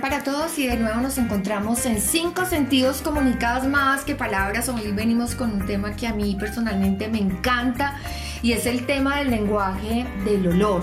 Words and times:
para 0.00 0.24
todos 0.24 0.58
y 0.58 0.66
de 0.66 0.76
nuevo 0.76 1.00
nos 1.00 1.18
encontramos 1.18 1.84
en 1.84 2.00
cinco 2.00 2.46
sentidos 2.46 3.02
comunicados 3.02 3.66
más 3.66 4.04
que 4.04 4.14
palabras. 4.14 4.68
Hoy 4.68 4.90
venimos 4.92 5.34
con 5.34 5.52
un 5.52 5.66
tema 5.66 5.94
que 5.94 6.06
a 6.06 6.14
mí 6.14 6.34
personalmente 6.38 7.08
me 7.08 7.18
encanta 7.18 7.98
y 8.42 8.52
es 8.52 8.64
el 8.64 8.86
tema 8.86 9.18
del 9.18 9.30
lenguaje 9.30 10.06
del 10.24 10.48
olor. 10.48 10.82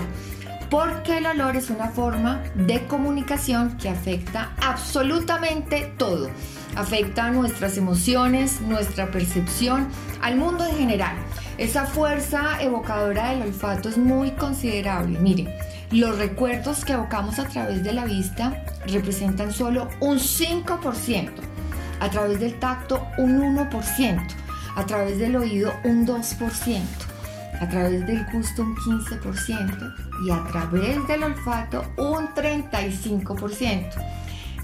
Porque 0.70 1.18
el 1.18 1.26
olor 1.26 1.56
es 1.56 1.70
una 1.70 1.88
forma 1.88 2.42
de 2.54 2.86
comunicación 2.86 3.76
que 3.78 3.88
afecta 3.88 4.52
absolutamente 4.62 5.92
todo. 5.96 6.30
Afecta 6.76 7.30
nuestras 7.30 7.76
emociones, 7.76 8.60
nuestra 8.60 9.10
percepción, 9.10 9.88
al 10.22 10.36
mundo 10.36 10.64
en 10.64 10.76
general. 10.76 11.16
Esa 11.58 11.84
fuerza 11.84 12.60
evocadora 12.60 13.30
del 13.30 13.42
olfato 13.42 13.88
es 13.88 13.98
muy 13.98 14.30
considerable. 14.32 15.18
Mire, 15.18 15.52
los 15.90 16.18
recuerdos 16.18 16.84
que 16.84 16.92
evocamos 16.92 17.38
a 17.38 17.48
través 17.48 17.82
de 17.82 17.92
la 17.92 18.04
vista 18.04 18.64
representan 18.86 19.52
solo 19.52 19.88
un 20.00 20.18
5%, 20.18 21.30
a 22.00 22.10
través 22.10 22.38
del 22.38 22.58
tacto 22.60 23.06
un 23.18 23.56
1%, 23.56 24.26
a 24.76 24.86
través 24.86 25.18
del 25.18 25.36
oído 25.36 25.72
un 25.84 26.06
2%, 26.06 26.80
a 27.60 27.68
través 27.68 28.06
del 28.06 28.24
gusto 28.32 28.62
un 28.62 28.76
15% 28.76 29.94
y 30.26 30.30
a 30.30 30.44
través 30.44 31.06
del 31.08 31.24
olfato 31.24 31.84
un 31.96 32.28
35%. 32.34 34.19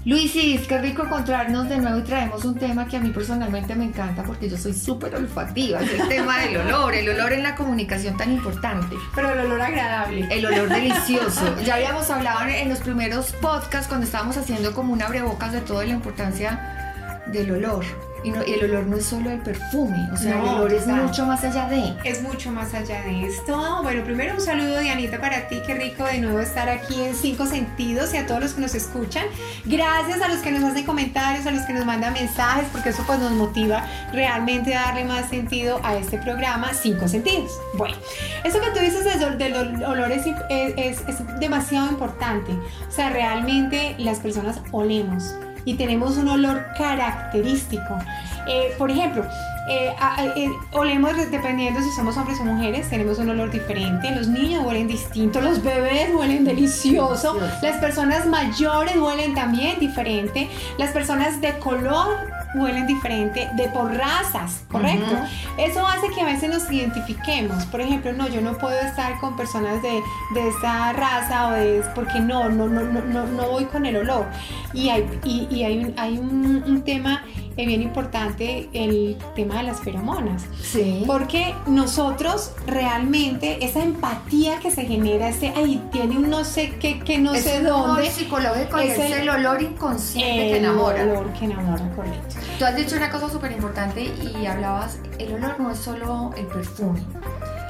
Luisis, 0.07 0.65
qué 0.69 0.77
rico 0.77 1.03
encontrarnos 1.03 1.67
de 1.67 1.79
nuevo 1.79 1.97
y 1.97 2.01
traemos 2.01 2.45
un 2.45 2.55
tema 2.55 2.87
que 2.87 2.95
a 2.95 3.01
mí 3.01 3.09
personalmente 3.09 3.75
me 3.75 3.83
encanta 3.83 4.23
porque 4.23 4.49
yo 4.49 4.57
soy 4.57 4.73
súper 4.73 5.13
olfativa, 5.13 5.81
es 5.81 5.99
el 5.99 6.07
tema 6.07 6.39
del 6.39 6.55
olor, 6.55 6.95
el 6.95 7.09
olor 7.09 7.33
en 7.33 7.43
la 7.43 7.55
comunicación 7.55 8.15
tan 8.15 8.31
importante. 8.31 8.95
Pero 9.13 9.31
el 9.33 9.39
olor 9.39 9.59
agradable. 9.59 10.25
El 10.31 10.45
olor 10.45 10.69
delicioso. 10.69 11.57
Ya 11.65 11.75
habíamos 11.75 12.09
hablado 12.09 12.47
en 12.47 12.69
los 12.69 12.79
primeros 12.79 13.33
podcasts 13.33 13.89
cuando 13.89 14.05
estábamos 14.05 14.37
haciendo 14.37 14.73
como 14.73 14.93
un 14.93 15.01
abrebocas 15.01 15.51
de 15.51 15.59
toda 15.59 15.83
la 15.83 15.91
importancia 15.91 17.25
del 17.27 17.51
olor. 17.51 17.83
Y, 18.23 18.29
el 18.29 18.63
olor 18.65 18.87
no 18.87 18.97
es 18.97 19.05
solo 19.05 19.31
el 19.31 19.39
perfume, 19.39 20.09
o 20.11 20.17
sea, 20.17 20.39
el 20.39 20.47
olor 20.47 20.73
es 20.73 20.87
mucho 20.87 21.25
más 21.25 21.43
allá 21.43 21.67
de. 21.69 21.93
Es 22.03 22.21
mucho 22.21 22.51
más 22.51 22.73
allá 22.73 23.01
de 23.03 23.27
esto. 23.27 23.81
Bueno, 23.83 24.03
primero 24.03 24.35
un 24.35 24.41
saludo, 24.41 24.79
Dianita, 24.79 25.19
para 25.19 25.47
ti. 25.47 25.61
Qué 25.65 25.75
rico 25.75 26.03
de 26.03 26.19
nuevo 26.19 26.39
estar 26.39 26.67
aquí 26.69 27.01
en 27.01 27.15
Cinco 27.15 27.45
Sentidos 27.45 28.13
y 28.13 28.17
a 28.17 28.25
todos 28.25 28.41
los 28.41 28.53
que 28.53 28.61
nos 28.61 28.75
escuchan. 28.75 29.25
Gracias 29.65 30.21
a 30.21 30.27
los 30.27 30.39
que 30.39 30.51
nos 30.51 30.63
hacen 30.63 30.85
comentarios, 30.85 31.45
a 31.45 31.51
los 31.51 31.63
que 31.63 31.73
nos 31.73 31.85
mandan 31.85 32.13
mensajes, 32.13 32.65
porque 32.71 32.89
eso 32.89 33.03
pues 33.05 33.19
nos 33.19 33.31
motiva 33.31 33.85
realmente 34.11 34.75
a 34.75 34.81
darle 34.81 35.05
más 35.05 35.29
sentido 35.29 35.79
a 35.83 35.95
este 35.95 36.17
programa 36.17 36.73
Cinco 36.73 37.07
Sentidos. 37.07 37.51
Bueno, 37.75 37.95
eso 38.43 38.59
que 38.59 38.71
tú 38.71 38.79
dices 38.79 39.05
del, 39.37 39.83
olor 39.83 40.11
es, 40.11 40.25
es, 40.49 41.01
es 41.07 41.39
demasiado 41.39 41.89
importante. 41.89 42.51
O 42.51 42.91
sea, 42.91 43.09
realmente 43.09 43.95
las 43.99 44.19
personas 44.19 44.59
olemos 44.71 45.35
y 45.67 45.73
tenemos 45.73 46.15
un 46.15 46.29
olor 46.29 46.65
característico. 46.77 47.99
Eh, 48.47 48.73
por 48.77 48.89
ejemplo, 48.89 49.25
eh, 49.69 49.93
eh, 50.37 50.49
olemos 50.71 51.17
dependiendo 51.29 51.81
si 51.81 51.91
somos 51.91 52.15
hombres 52.15 52.39
o 52.39 52.45
mujeres, 52.45 52.89
tenemos 52.89 53.19
un 53.19 53.31
olor 53.31 53.51
diferente. 53.51 54.09
Los 54.15 54.29
niños 54.29 54.63
huelen 54.65 54.87
distinto, 54.87 55.41
los 55.41 55.61
bebés 55.61 56.09
huelen 56.15 56.45
delicioso, 56.45 57.37
las 57.61 57.75
personas 57.81 58.25
mayores 58.25 58.95
huelen 58.95 59.35
también 59.35 59.77
diferente, 59.77 60.49
las 60.77 60.91
personas 60.91 61.41
de 61.41 61.59
color 61.59 62.36
huelen 62.57 62.87
diferente 62.87 63.49
de 63.55 63.67
por 63.69 63.93
razas, 63.93 64.63
¿correcto? 64.71 65.15
Eso 65.57 65.85
hace 65.85 66.09
que 66.09 66.21
a 66.21 66.25
veces 66.25 66.49
nos 66.49 66.69
identifiquemos. 66.71 67.65
Por 67.65 67.81
ejemplo, 67.81 68.13
no, 68.13 68.27
yo 68.27 68.41
no 68.41 68.57
puedo 68.57 68.79
estar 68.79 69.19
con 69.19 69.35
personas 69.35 69.81
de, 69.81 70.01
de 70.33 70.47
esta 70.47 70.93
raza 70.93 71.47
o 71.47 71.51
de 71.51 71.83
porque 71.95 72.19
no, 72.19 72.49
no, 72.49 72.67
no, 72.67 72.83
no, 72.83 73.25
no 73.27 73.49
voy 73.49 73.65
con 73.65 73.85
el 73.85 73.97
olor. 73.97 74.25
Y 74.73 74.89
hay, 74.89 75.07
y, 75.23 75.47
y 75.49 75.63
hay, 75.63 75.79
un, 75.79 75.93
hay 75.97 76.17
un, 76.17 76.63
un 76.65 76.81
tema 76.83 77.23
es 77.57 77.67
bien 77.67 77.81
importante 77.81 78.69
el 78.71 79.17
tema 79.35 79.57
de 79.57 79.63
las 79.63 79.79
feromonas. 79.81 80.45
Sí. 80.61 81.03
Porque 81.07 81.55
nosotros 81.65 82.51
realmente, 82.67 83.65
esa 83.65 83.81
empatía 83.83 84.59
que 84.59 84.71
se 84.71 84.85
genera, 84.85 85.29
ese 85.29 85.49
ahí 85.49 85.83
tiene 85.91 86.17
un 86.17 86.29
no 86.29 86.43
sé 86.43 86.75
qué, 86.79 86.99
que 86.99 87.17
no 87.17 87.33
sé 87.33 87.61
dónde. 87.61 88.09
psicológico 88.11 88.77
es, 88.77 88.97
el, 88.99 89.27
olor 89.27 89.61
inconsciente 89.61 90.51
que 90.51 90.57
enamora. 90.57 91.01
El 91.01 91.09
olor 91.09 91.33
que 91.33 91.45
enamora, 91.45 91.89
correcto. 91.95 92.35
Tú 92.59 92.65
has 92.65 92.75
dicho 92.75 92.95
una 92.95 93.09
cosa 93.09 93.29
súper 93.29 93.51
importante 93.51 94.03
y 94.03 94.45
hablabas, 94.45 94.99
el 95.17 95.33
olor 95.33 95.59
no 95.59 95.71
es 95.71 95.79
solo 95.79 96.31
el 96.37 96.45
perfume. 96.45 97.01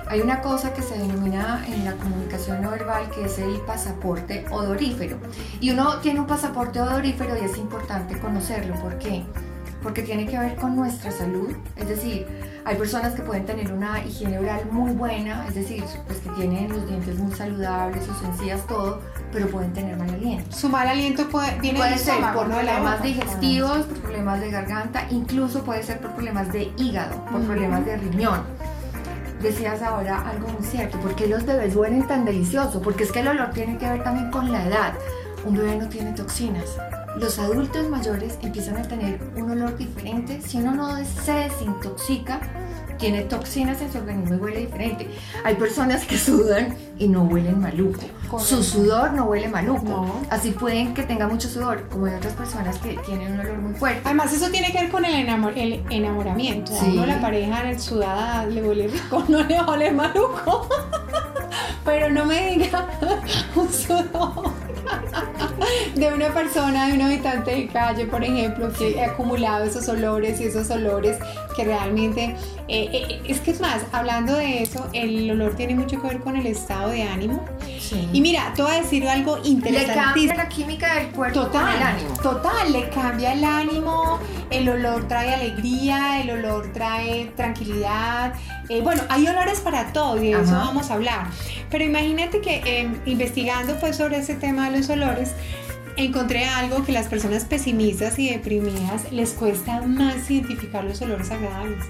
Hay 0.10 0.22
una 0.22 0.42
cosa 0.42 0.74
que 0.74 0.82
se 0.82 0.98
denomina 0.98 1.66
en 1.68 1.84
la 1.84 1.94
comunicación 1.94 2.62
no 2.62 2.72
verbal 2.72 3.10
que 3.12 3.26
es 3.26 3.40
el 3.40 3.60
pasaporte 3.62 4.46
odorífero. 4.52 5.18
Y 5.60 5.72
uno 5.72 5.98
tiene 5.98 6.22
un 6.22 6.28
pasaporte 6.28 6.80
odorífero 6.80 7.36
y 7.38 7.46
es 7.46 7.58
importante 7.58 8.18
conocerlo. 8.18 8.76
¿Por 8.76 8.98
qué? 9.00 9.26
Porque 9.82 10.02
tiene 10.02 10.26
que 10.26 10.38
ver 10.38 10.56
con 10.56 10.76
nuestra 10.76 11.12
salud. 11.12 11.50
Es 11.76 11.88
decir, 11.88 12.26
hay 12.66 12.76
personas 12.76 13.14
que 13.14 13.22
pueden 13.22 13.46
tener 13.46 13.72
una 13.72 14.04
higiene 14.04 14.40
oral 14.40 14.62
muy 14.72 14.92
buena, 14.92 15.46
es 15.48 15.56
decir, 15.56 15.84
pues 16.06 16.20
que 16.20 16.30
tienen 16.32 16.70
los 16.70 16.88
dientes 16.88 17.18
muy 17.18 17.32
saludables, 17.34 18.04
sus 18.04 18.22
encías, 18.24 18.66
todo, 18.68 19.02
pero 19.32 19.48
pueden 19.48 19.72
tener 19.74 19.96
mal 19.98 20.10
aliento. 20.10 20.56
Su 20.56 20.70
mal 20.70 20.88
aliento 20.88 21.28
puede, 21.30 21.58
viene 21.60 21.80
puede 21.80 21.98
ser 21.98 22.16
por 22.34 22.48
problemas 22.48 23.02
digestivos, 23.02 23.86
por 23.86 23.98
problemas 24.00 24.42
de 24.42 24.52
garganta, 24.52 25.08
incluso 25.10 25.64
puede 25.64 25.84
ser 25.84 26.00
por 26.00 26.12
problemas 26.12 26.52
de 26.52 26.72
hígado, 26.78 27.24
por 27.26 27.42
problemas 27.44 27.86
de 27.86 27.98
riñón. 27.98 28.42
Decías 29.42 29.82
ahora 29.84 30.28
algo 30.28 30.48
muy 30.50 30.64
cierto, 30.64 31.00
¿por 31.00 31.16
qué 31.16 31.28
los 31.28 31.46
bebés 31.46 31.76
huelen 31.76 32.08
tan 32.08 32.26
delicioso? 32.26 32.82
Porque 32.82 33.04
es 33.04 33.12
que 33.12 33.20
el 33.20 33.28
olor 33.28 33.52
tiene 33.52 33.78
que 33.78 33.88
ver 33.88 34.04
también 34.04 34.32
con 34.32 34.52
la 34.52 34.66
edad. 34.66 34.94
Un 35.46 35.56
bebé 35.56 35.78
no 35.78 35.88
tiene 35.88 36.12
toxinas 36.14 36.76
los 37.20 37.40
adultos 37.40 37.90
mayores 37.90 38.38
empiezan 38.42 38.78
a 38.78 38.84
tener 38.84 39.20
un 39.36 39.52
olor 39.52 39.78
diferente. 39.78 40.42
Si 40.42 40.58
uno 40.58 40.74
no 40.76 41.06
se 41.06 41.32
desintoxica, 41.32 42.40
tiene 42.98 43.24
toxinas 43.24 43.82
en 43.82 43.92
su 43.92 43.98
organismo 44.00 44.36
y 44.36 44.38
huele 44.38 44.60
diferente. 44.62 45.08
Hay 45.44 45.56
personas 45.56 46.06
que 46.06 46.18
sudan 46.18 46.76
y 46.98 47.08
no 47.08 47.24
huelen 47.24 47.60
maluco. 47.62 48.02
Su 48.40 48.64
sudor 48.64 49.14
no 49.14 49.26
huele 49.26 49.48
maluco. 49.48 50.22
Así 50.30 50.52
pueden 50.52 50.94
que 50.94 51.04
tenga 51.04 51.28
mucho 51.28 51.48
sudor, 51.48 51.88
como 51.90 52.06
hay 52.06 52.16
otras 52.16 52.34
personas 52.34 52.78
que 52.80 52.98
tienen 53.06 53.34
un 53.34 53.40
olor 53.40 53.58
muy 53.60 53.74
fuerte. 53.74 54.02
Además, 54.06 54.34
eso 54.34 54.50
tiene 54.50 54.72
que 54.72 54.82
ver 54.82 54.92
con 54.92 55.06
el, 55.06 55.16
el 55.56 55.86
enamoramiento. 55.90 56.74
Sí. 56.74 56.92
uno 56.94 57.06
la 57.06 57.22
pareja 57.22 57.70
el 57.70 57.80
sudada 57.80 58.46
le 58.46 58.62
huele 58.62 58.88
rico, 58.88 59.24
no 59.30 59.44
le 59.44 59.62
huele 59.62 59.92
maluco. 59.92 60.68
Pero 61.86 62.10
no 62.10 62.26
me 62.26 62.58
diga 62.58 62.88
un 63.56 63.72
sudor 63.72 64.67
de 65.96 66.14
una 66.14 66.34
persona, 66.34 66.88
de 66.88 66.94
un 66.94 67.02
habitante 67.02 67.52
de 67.52 67.68
calle, 67.68 68.06
por 68.06 68.24
ejemplo, 68.24 68.72
que 68.72 69.02
ha 69.02 69.12
acumulado 69.12 69.66
esos 69.66 69.88
olores 69.88 70.40
y 70.42 70.46
esos 70.46 70.70
olores 70.70 71.18
que 71.56 71.64
realmente... 71.64 72.36
Eh, 72.70 72.90
eh, 72.92 73.22
es 73.26 73.40
que 73.40 73.52
es 73.52 73.62
más, 73.62 73.82
hablando 73.94 74.36
de 74.36 74.62
eso, 74.62 74.88
el 74.92 75.32
olor 75.32 75.56
tiene 75.56 75.74
mucho 75.74 76.02
que 76.02 76.08
ver 76.08 76.20
con 76.20 76.36
el 76.36 76.46
estado 76.46 76.90
de 76.90 77.04
ánimo. 77.04 77.46
Y 78.12 78.20
mira, 78.20 78.52
te 78.56 78.62
voy 78.62 78.72
a 78.72 78.82
decir 78.82 79.08
algo 79.08 79.38
interesante. 79.44 79.88
Le 79.88 80.04
cambia 80.04 80.36
la 80.36 80.50
química 80.50 80.96
del 80.96 81.08
cuerpo 81.12 81.44
total, 81.44 81.76
el 81.76 81.82
ánimo. 81.82 82.14
Total, 82.22 82.74
le 82.74 82.90
cambia 82.90 83.32
el 83.32 83.44
ánimo, 83.46 84.20
el 84.50 84.68
olor 84.68 85.08
trae 85.08 85.34
alegría, 85.34 86.20
el 86.22 86.32
olor 86.32 86.72
trae 86.74 87.32
tranquilidad. 87.38 88.34
Eh, 88.70 88.82
bueno, 88.82 89.02
hay 89.08 89.28
olores 89.28 89.62
para 89.62 89.94
todo 89.94 90.18
y 90.22 90.32
de 90.32 90.42
eso 90.42 90.52
vamos 90.52 90.92
a 90.92 90.96
hablar. 90.96 91.28
Pero 91.70 91.86
imagínate 91.86 92.42
que 92.42 92.62
em, 92.66 93.00
investigando 93.06 93.80
pues 93.80 93.96
sobre 93.96 94.18
ese 94.18 94.36
tema 94.36 94.70
de 94.70 94.78
los 94.78 94.90
olores, 94.90 95.34
encontré 95.98 96.46
algo 96.46 96.84
que 96.86 96.92
las 96.92 97.08
personas 97.08 97.46
pesimistas 97.46 98.18
y 98.20 98.30
deprimidas 98.30 99.12
les 99.12 99.32
cuesta 99.32 99.82
más 99.82 100.30
identificar 100.30 100.84
los 100.84 101.02
olores 101.02 101.30
agradables. 101.32 101.84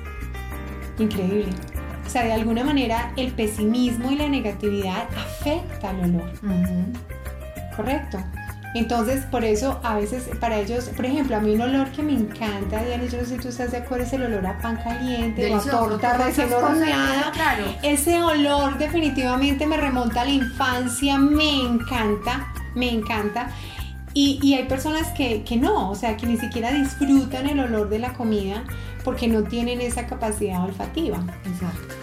Increíble. 0.98 1.50
O 2.06 2.10
sea, 2.10 2.24
de 2.24 2.32
alguna 2.32 2.64
manera 2.64 3.12
el 3.18 3.34
pesimismo 3.34 4.12
y 4.12 4.16
la 4.16 4.30
negatividad 4.30 5.08
afecta 5.16 5.90
al 5.90 6.00
olor. 6.00 6.32
Correcto. 7.76 8.18
Entonces, 8.74 9.26
por 9.26 9.44
eso 9.44 9.80
a 9.84 9.96
veces 9.96 10.30
para 10.40 10.60
ellos, 10.60 10.90
por 10.96 11.06
ejemplo, 11.06 11.36
a 11.36 11.40
mí 11.40 11.56
un 11.56 11.62
olor 11.62 11.90
que 11.92 12.04
me 12.04 12.14
encanta, 12.14 12.84
Diana, 12.84 13.06
yo 13.06 13.18
no 13.18 13.26
sé 13.26 13.36
si 13.36 13.38
tú 13.38 13.48
estás 13.50 13.72
de 13.72 13.78
acuerdo, 13.78 14.06
es 14.06 14.14
el 14.14 14.24
olor 14.24 14.46
a 14.46 14.58
pan 14.60 14.78
caliente 14.78 15.52
o 15.54 15.58
a 15.58 15.62
torta 15.62 16.18
recién 16.18 16.54
horneada. 16.54 17.32
Claro. 17.32 17.64
Ese 17.82 18.22
olor 18.22 18.78
definitivamente 18.78 19.66
me 19.66 19.78
remonta 19.78 20.22
a 20.22 20.26
la 20.26 20.32
infancia, 20.32 21.18
me 21.18 21.62
encanta, 21.62 22.54
me 22.76 22.90
encanta. 22.92 23.50
Y, 24.20 24.56
hay 24.56 24.64
personas 24.64 25.10
que, 25.10 25.44
que, 25.44 25.58
no, 25.58 25.92
o 25.92 25.94
sea, 25.94 26.18
que 26.18 26.26
ni 26.26 26.38
siquiera 26.38 26.72
disfrutan 26.72 27.46
el 27.46 27.60
olor 27.60 27.88
de 27.88 28.00
la 28.00 28.14
comida 28.14 28.64
porque 29.04 29.28
no 29.28 29.44
tienen 29.44 29.80
esa 29.80 30.08
capacidad 30.08 30.64
olfativa. 30.66 31.20
Exacto. 31.46 31.94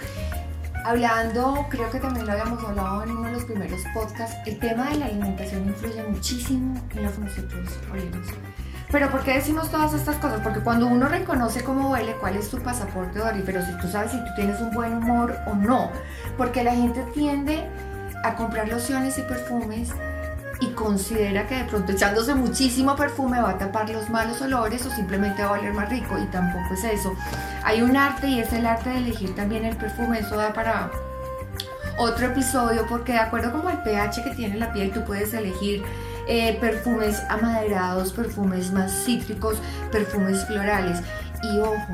Hablando, 0.84 1.66
creo 1.70 1.90
que 1.90 1.98
también 1.98 2.24
lo 2.24 2.30
habíamos 2.30 2.62
hablado 2.62 3.02
en 3.02 3.10
uno 3.10 3.26
de 3.26 3.32
los 3.32 3.44
primeros 3.46 3.80
podcasts, 3.92 4.36
el 4.46 4.60
tema 4.60 4.90
de 4.90 4.98
la 4.98 5.06
alimentación 5.06 5.66
influye 5.66 6.04
muchísimo 6.04 6.80
en 6.94 7.02
lo 7.02 7.12
que 7.12 7.18
nosotros 7.18 7.68
olemos. 7.90 8.28
Pero 8.92 9.10
¿por 9.10 9.24
qué 9.24 9.32
decimos 9.32 9.68
todas 9.72 9.92
estas 9.92 10.14
cosas? 10.18 10.40
Porque 10.40 10.60
cuando 10.60 10.86
uno 10.86 11.08
reconoce 11.08 11.64
cómo 11.64 11.90
huele, 11.90 12.14
cuál 12.20 12.36
es 12.36 12.48
tu 12.48 12.60
pasaporte 12.60 13.20
odorífero, 13.20 13.60
si 13.66 13.76
tú 13.78 13.88
sabes 13.88 14.12
si 14.12 14.18
tú 14.18 14.30
tienes 14.36 14.60
un 14.60 14.70
buen 14.70 14.98
humor 14.98 15.36
o 15.48 15.54
no. 15.56 15.90
Porque 16.36 16.62
la 16.62 16.76
gente 16.76 17.04
tiende 17.12 17.68
a 18.22 18.36
comprar 18.36 18.68
lociones 18.68 19.18
y 19.18 19.22
perfumes 19.22 19.90
y 20.60 20.68
considera 20.68 21.46
que 21.46 21.56
de 21.56 21.64
pronto 21.64 21.92
echándose 21.92 22.34
muchísimo 22.34 22.96
perfume 22.96 23.40
va 23.40 23.50
a 23.50 23.58
tapar 23.58 23.90
los 23.90 24.08
malos 24.10 24.40
olores 24.40 24.84
o 24.86 24.90
simplemente 24.90 25.42
va 25.42 25.48
a 25.48 25.52
oler 25.52 25.72
más 25.72 25.88
rico 25.88 26.18
y 26.18 26.26
tampoco 26.26 26.74
es 26.74 26.84
eso. 26.84 27.14
Hay 27.64 27.82
un 27.82 27.96
arte 27.96 28.28
y 28.28 28.40
es 28.40 28.52
el 28.52 28.66
arte 28.66 28.90
de 28.90 28.98
elegir 28.98 29.34
también 29.34 29.64
el 29.64 29.76
perfume, 29.76 30.20
eso 30.20 30.36
da 30.36 30.52
para 30.52 30.90
otro 31.98 32.26
episodio 32.26 32.86
porque 32.88 33.12
de 33.12 33.18
acuerdo 33.18 33.52
con 33.52 33.70
el 33.70 33.78
pH 33.78 34.24
que 34.24 34.30
tiene 34.30 34.58
la 34.58 34.72
piel 34.72 34.90
tú 34.90 35.04
puedes 35.04 35.32
elegir 35.32 35.84
eh, 36.26 36.56
perfumes 36.60 37.22
amaderados, 37.28 38.12
perfumes 38.12 38.72
más 38.72 39.04
cítricos, 39.04 39.58
perfumes 39.92 40.44
florales 40.46 41.00
y 41.42 41.58
ojo, 41.58 41.86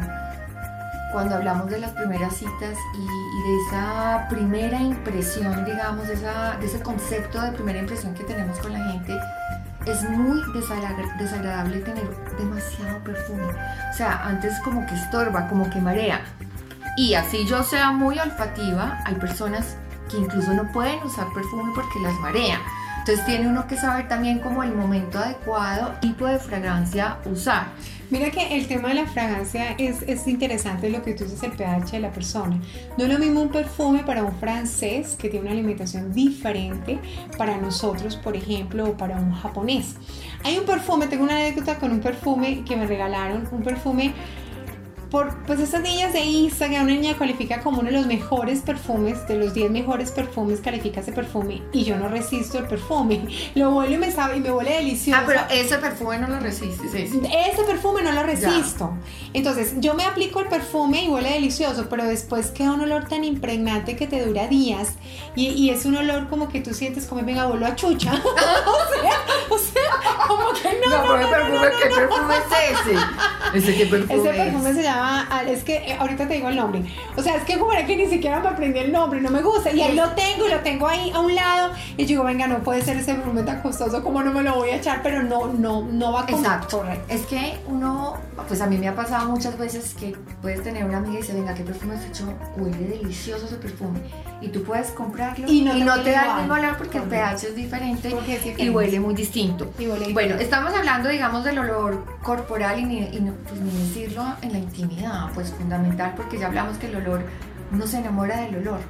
cuando 1.12 1.36
hablamos 1.36 1.70
de 1.70 1.78
las 1.78 1.92
primeras 1.92 2.36
citas 2.36 2.76
y, 2.94 3.06
de 3.40 3.56
esa 3.66 4.26
primera 4.28 4.80
impresión, 4.80 5.64
digamos, 5.64 6.06
de, 6.06 6.14
ese 6.62 6.80
concepto 6.82 7.40
de 7.40 7.52
primera 7.52 7.78
impresión 7.78 8.14
que 8.14 8.24
tenemos 8.24 8.58
con 8.58 8.72
la 8.72 8.84
gente, 8.92 9.18
es 9.86 10.02
muy 10.10 10.40
desagradable 10.52 11.80
tener 11.80 12.08
demasiado 12.36 12.98
perfume. 13.02 13.44
O 13.92 13.96
sea, 13.96 14.26
antes 14.26 14.58
como 14.60 14.86
que 14.86 14.94
estorba, 14.94 15.48
como 15.48 15.68
que 15.70 15.80
marea. 15.80 16.20
Y 16.96 17.14
así 17.14 17.46
yo 17.46 17.62
sea 17.62 17.92
muy 17.92 18.18
olfativa, 18.18 18.98
hay 19.06 19.14
personas 19.14 19.76
que 20.10 20.18
incluso 20.18 20.52
no 20.52 20.70
pueden 20.72 21.02
usar 21.02 21.26
perfume 21.32 21.72
porque 21.74 21.98
las 22.00 22.14
marea. 22.20 22.60
Entonces 22.98 23.24
tiene 23.24 23.48
uno 23.48 23.66
que 23.66 23.76
saber 23.76 24.08
también 24.08 24.40
como 24.40 24.62
el 24.62 24.74
momento 24.74 25.18
adecuado, 25.18 25.94
tipo 26.00 26.26
de 26.26 26.38
fragancia 26.38 27.18
usar. 27.24 27.68
Mira 28.10 28.30
que 28.30 28.56
el 28.56 28.66
tema 28.66 28.88
de 28.88 28.94
la 28.94 29.06
fragancia 29.06 29.72
es, 29.78 30.02
es, 30.02 30.26
interesante 30.26 30.90
lo 30.90 31.00
que 31.00 31.14
tú 31.14 31.22
dices, 31.22 31.42
el 31.44 31.52
pH 31.52 31.92
de 31.92 32.00
la 32.00 32.10
persona. 32.10 32.60
No 32.98 33.04
es 33.04 33.12
lo 33.12 33.18
mismo 33.20 33.40
un 33.40 33.50
perfume 33.50 34.02
para 34.02 34.24
un 34.24 34.34
francés 34.34 35.14
que 35.16 35.28
tiene 35.28 35.46
una 35.46 35.52
alimentación 35.52 36.12
diferente 36.12 36.98
para 37.38 37.56
nosotros, 37.56 38.16
por 38.16 38.36
ejemplo, 38.36 38.90
o 38.90 38.96
para 38.96 39.16
un 39.16 39.32
japonés. 39.32 39.94
Hay 40.42 40.58
un 40.58 40.66
perfume, 40.66 41.06
tengo 41.06 41.22
una 41.22 41.36
anécdota 41.36 41.76
con 41.76 41.92
un 41.92 42.00
perfume 42.00 42.64
que 42.64 42.76
me 42.76 42.86
regalaron, 42.86 43.48
un 43.52 43.62
perfume 43.62 44.12
por 45.10 45.36
pues 45.44 45.58
estas 45.58 45.82
niñas 45.82 46.12
de 46.12 46.20
Instagram, 46.20 46.84
una 46.84 46.94
niña 46.94 47.16
califica 47.16 47.60
como 47.60 47.80
uno 47.80 47.90
de 47.90 47.96
los 47.96 48.06
mejores 48.06 48.60
perfumes, 48.60 49.26
de 49.26 49.36
los 49.36 49.54
10 49.54 49.70
mejores 49.70 50.12
perfumes 50.12 50.60
califica 50.60 51.00
ese 51.00 51.12
perfume 51.12 51.62
y 51.72 51.84
yo 51.84 51.96
no 51.96 52.08
resisto 52.08 52.58
el 52.58 52.66
perfume. 52.66 53.26
Lo 53.54 53.74
huelo 53.74 53.94
y 53.94 53.98
me 53.98 54.12
sabe 54.12 54.36
y 54.36 54.40
me 54.40 54.52
huele 54.52 54.76
delicioso. 54.76 55.20
Ah, 55.20 55.24
pero 55.26 55.40
ese 55.50 55.78
perfume 55.78 56.18
no 56.18 56.28
lo 56.28 56.38
resistes. 56.38 56.94
Ese 56.94 57.64
perfume 57.66 58.02
no 58.02 58.12
lo 58.12 58.22
resisto. 58.22 58.96
Entonces, 59.32 59.74
yo 59.78 59.94
me 59.94 60.04
aplico 60.04 60.40
el 60.40 60.46
perfume 60.46 61.04
y 61.04 61.08
huele 61.08 61.32
delicioso, 61.32 61.88
pero 61.88 62.04
después 62.04 62.48
queda 62.48 62.72
un 62.72 62.80
olor 62.80 63.08
tan 63.08 63.24
impregnante 63.24 63.96
que 63.96 64.06
te 64.06 64.24
dura 64.24 64.46
días 64.46 64.94
y, 65.34 65.48
y 65.48 65.70
es 65.70 65.84
un 65.84 65.96
olor 65.96 66.28
como 66.28 66.48
que 66.48 66.60
tú 66.60 66.72
sientes 66.74 67.06
como 67.06 67.22
venga, 67.22 67.46
vuelo 67.46 67.66
a 67.66 67.74
chucha. 67.74 68.12
o 68.14 69.02
sea, 69.02 69.20
o 69.48 69.58
sea, 69.58 70.26
como 70.26 70.52
que 70.52 70.80
no. 70.84 70.90
No, 70.90 71.06
no, 71.06 71.22
no, 71.22 71.30
perfume, 71.30 71.68
¿qué 71.82 71.88
perfume 71.88 72.34
es 72.36 72.78
ese? 72.78 72.98
¿Ese 73.54 73.74
qué 73.74 73.86
perfume 73.86 74.20
Ese 74.20 74.30
perfume 74.30 74.74
se 74.74 74.82
llama 74.82 75.28
es 75.48 75.64
que 75.64 75.76
eh, 75.76 75.96
ahorita 75.98 76.28
te 76.28 76.34
digo 76.34 76.48
el 76.48 76.56
nombre. 76.56 76.82
O 77.16 77.22
sea, 77.22 77.36
es 77.36 77.44
que 77.44 77.58
como 77.58 77.72
era 77.72 77.86
que 77.86 77.96
ni 77.96 78.06
siquiera 78.06 78.40
me 78.40 78.48
aprendí 78.48 78.78
el 78.78 78.92
nombre, 78.92 79.20
no 79.20 79.30
me 79.30 79.42
gusta. 79.42 79.70
Y 79.72 79.80
ahí 79.80 79.94
lo 79.94 80.10
tengo 80.10 80.46
y 80.46 80.50
lo 80.50 80.60
tengo 80.60 80.86
ahí 80.86 81.10
a 81.14 81.20
un 81.20 81.34
lado. 81.34 81.72
Y 81.96 82.02
yo 82.02 82.08
digo, 82.08 82.24
venga, 82.24 82.46
no 82.46 82.58
puede 82.62 82.82
ser 82.82 82.96
ese 82.96 83.14
perfume 83.14 83.42
tan 83.42 83.62
costoso 83.62 84.02
como 84.02 84.22
no 84.22 84.32
me 84.32 84.42
lo 84.42 84.56
voy 84.56 84.70
a 84.70 84.76
echar, 84.76 85.02
pero 85.02 85.22
no, 85.22 85.46
no, 85.48 85.82
no 85.82 86.12
va 86.12 86.22
a 86.22 86.30
Exacto. 86.30 86.84
Es 87.08 87.26
que 87.26 87.58
uno, 87.66 88.16
pues 88.48 88.60
a 88.60 88.66
mí 88.66 88.78
me 88.78 88.88
ha 88.88 88.94
pasado 88.94 89.28
muchas 89.28 89.58
veces 89.58 89.94
que 89.94 90.16
puedes 90.42 90.62
tener 90.62 90.84
una 90.84 90.98
amiga 90.98 91.14
y 91.14 91.16
dice, 91.18 91.34
venga, 91.34 91.54
¿qué 91.54 91.62
perfume 91.62 91.94
has 91.94 92.04
hecho? 92.04 92.32
Huele 92.56 92.88
delicioso 92.88 93.46
ese 93.46 93.56
perfume. 93.56 94.00
Y 94.40 94.48
tú 94.48 94.62
puedes 94.62 94.88
comprarlo 94.88 95.46
y 95.50 95.62
no, 95.62 95.72
te, 96.02 96.12
da 96.12 96.32
el 96.32 96.36
mismo 96.38 96.54
olor 96.54 96.76
porque 96.78 96.98
el 96.98 97.04
pH 97.04 97.48
es 97.48 97.54
diferente 97.54 98.10
y 98.56 98.70
huele 98.70 99.00
muy 99.00 99.14
distinto. 99.14 99.70
bueno, 100.12 100.36
estamos 100.36 100.72
hablando, 100.74 101.08
digamos, 101.08 101.44
del 101.44 101.58
olor 101.58 102.04
corporal 102.22 102.80
y, 102.80 102.84
ni, 102.84 103.32
pues, 103.48 103.60
ni 103.60 103.70
decirlo 103.70 104.24
en 104.42 104.52
la 104.52 104.58
intimidad 104.58 105.30
pues 105.34 105.50
fundamental, 105.50 106.14
porque 106.16 106.38
ya 106.38 106.46
hablamos 106.46 106.76
que 106.78 106.86
el 106.86 106.96
olor, 106.96 107.22
uno 107.72 107.86
se 107.86 107.98
enamora 107.98 108.40
del 108.40 108.56
olor, 108.56 108.80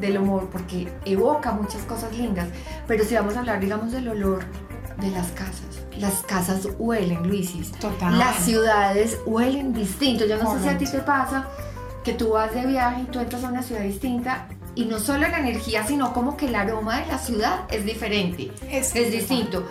del 0.00 0.18
humor, 0.18 0.48
porque 0.50 0.92
evoca 1.04 1.52
muchas 1.52 1.82
cosas 1.82 2.16
lindas, 2.16 2.48
pero 2.86 3.04
si 3.04 3.14
vamos 3.14 3.36
a 3.36 3.40
hablar, 3.40 3.60
digamos, 3.60 3.92
del 3.92 4.08
olor 4.08 4.44
de 5.00 5.10
las 5.10 5.28
casas. 5.28 5.62
Las 5.98 6.22
casas 6.22 6.68
huelen, 6.78 7.26
Luisis. 7.26 7.72
Total. 7.72 8.18
Las 8.18 8.36
ciudades 8.44 9.18
huelen 9.26 9.72
distinto. 9.72 10.26
Yo 10.26 10.42
no 10.42 10.54
sé 10.54 10.62
si 10.62 10.68
a 10.68 10.78
ti 10.78 10.86
te 10.86 10.98
pasa 10.98 11.48
que 12.04 12.12
tú 12.12 12.30
vas 12.30 12.54
de 12.54 12.66
viaje 12.66 13.02
y 13.02 13.04
tú 13.06 13.18
entras 13.18 13.42
a 13.44 13.48
una 13.48 13.62
ciudad 13.62 13.82
distinta 13.82 14.46
y 14.76 14.84
no 14.84 15.00
solo 15.00 15.26
la 15.26 15.40
energía, 15.40 15.84
sino 15.84 16.12
como 16.12 16.36
que 16.36 16.46
el 16.46 16.54
aroma 16.54 17.00
de 17.00 17.06
la 17.06 17.18
ciudad 17.18 17.62
es 17.68 17.84
diferente, 17.84 18.52
es, 18.70 18.94
es 18.94 19.10
distinto 19.10 19.64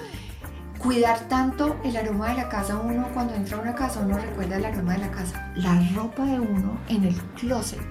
cuidar 0.78 1.20
tanto 1.22 1.78
el 1.84 1.98
aroma 1.98 2.30
de 2.30 2.36
la 2.36 2.50
casa. 2.50 2.78
Uno 2.78 3.08
cuando 3.14 3.34
entra 3.34 3.58
a 3.58 3.62
una 3.62 3.76
casa, 3.76 4.00
uno 4.02 4.18
recuerda 4.18 4.58
el 4.58 4.66
aroma 4.66 4.94
de 4.94 5.00
la 5.00 5.12
casa. 5.12 5.52
La 5.56 5.80
ropa 5.96 6.24
de 6.24 6.40
uno 6.40 6.78
en 6.88 7.06
el 7.06 7.16
closet 7.40 7.82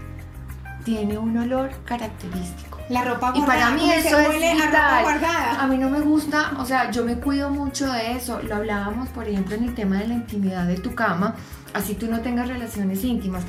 tiene 0.84 1.18
un 1.18 1.36
olor 1.36 1.70
característico. 1.84 2.78
La 2.88 3.02
ropa 3.02 3.32
guardada. 3.32 3.42
Y 3.42 3.46
para 3.46 3.70
mí 3.72 3.90
eso 3.92 4.18
es 4.20 4.74
a, 4.74 5.60
a 5.60 5.66
mí 5.66 5.76
no 5.76 5.90
me 5.90 6.00
gusta, 6.00 6.52
o 6.58 6.64
sea, 6.64 6.92
yo 6.92 7.04
me 7.04 7.16
cuido 7.16 7.50
mucho 7.50 7.90
de 7.90 8.12
eso. 8.12 8.40
Lo 8.42 8.54
hablábamos, 8.54 9.08
por 9.08 9.26
ejemplo, 9.26 9.56
en 9.56 9.64
el 9.64 9.74
tema 9.74 9.96
de 9.98 10.06
la 10.06 10.14
intimidad 10.14 10.64
de 10.66 10.76
tu 10.76 10.94
cama, 10.94 11.34
así 11.74 11.94
tú 11.94 12.06
no 12.06 12.20
tengas 12.20 12.46
relaciones 12.46 13.02
íntimas. 13.02 13.42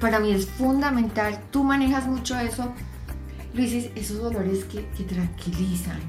Para 0.00 0.20
mí 0.20 0.32
es 0.32 0.46
fundamental, 0.46 1.38
tú 1.50 1.64
manejas 1.64 2.06
mucho 2.06 2.38
eso, 2.38 2.74
Luis, 3.54 3.90
esos 3.94 4.20
olores 4.20 4.64
que, 4.64 4.86
que 4.96 5.04
tranquilizan, 5.04 6.00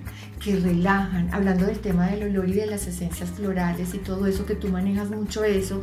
que 0.44 0.56
relajan, 0.56 1.34
hablando 1.34 1.66
del 1.66 1.80
tema 1.80 2.07
del 2.07 2.24
olor 2.24 2.50
y 2.50 2.54
de 2.54 2.68
las 2.68 2.88
esencias 2.88 3.30
florales 3.31 3.94
y 3.94 3.98
todo 3.98 4.28
eso, 4.28 4.45
que 4.45 4.56
tú 4.56 4.69
manejas 4.69 5.10
mucho 5.10 5.44
eso, 5.44 5.81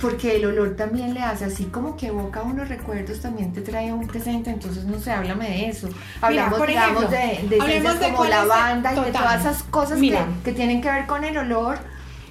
porque 0.00 0.36
el 0.36 0.46
olor 0.46 0.76
también 0.76 1.14
le 1.14 1.20
hace 1.20 1.44
así 1.44 1.64
como 1.64 1.96
que 1.96 2.08
evoca 2.08 2.42
unos 2.42 2.68
recuerdos, 2.68 3.20
también 3.20 3.52
te 3.52 3.60
trae 3.60 3.92
un 3.92 4.06
presente, 4.06 4.50
entonces 4.50 4.84
no 4.84 4.98
sé, 4.98 5.10
háblame 5.10 5.48
de 5.48 5.68
eso. 5.68 5.88
Hablamos, 6.20 6.66
digamos, 6.66 7.10
de, 7.10 7.46
de 7.48 7.56
esencias 7.56 7.96
como 7.96 8.24
lavanda 8.24 8.92
y 8.92 9.04
de 9.04 9.12
todas 9.12 9.40
esas 9.40 9.62
cosas 9.64 10.00
que, 10.00 10.18
que, 10.44 10.52
tienen 10.52 10.80
que 10.80 10.90
ver 10.90 11.06
con 11.06 11.24
el 11.24 11.36
olor 11.36 11.78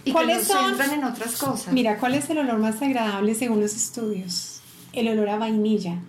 y 0.05 0.13
que 0.13 0.25
nos 0.25 0.43
centran 0.43 0.93
en 0.93 1.03
otras 1.03 1.35
cosas. 1.37 1.73
Mira, 1.73 1.97
¿cuál 1.97 2.15
es 2.15 2.29
el 2.29 2.37
olor 2.37 2.59
más 2.59 2.81
agradable 2.81 3.35
según 3.35 3.59
los 3.59 3.75
estudios? 3.75 4.61
El 4.93 5.09
olor 5.09 5.29
a 5.29 5.37
vainilla. 5.37 5.99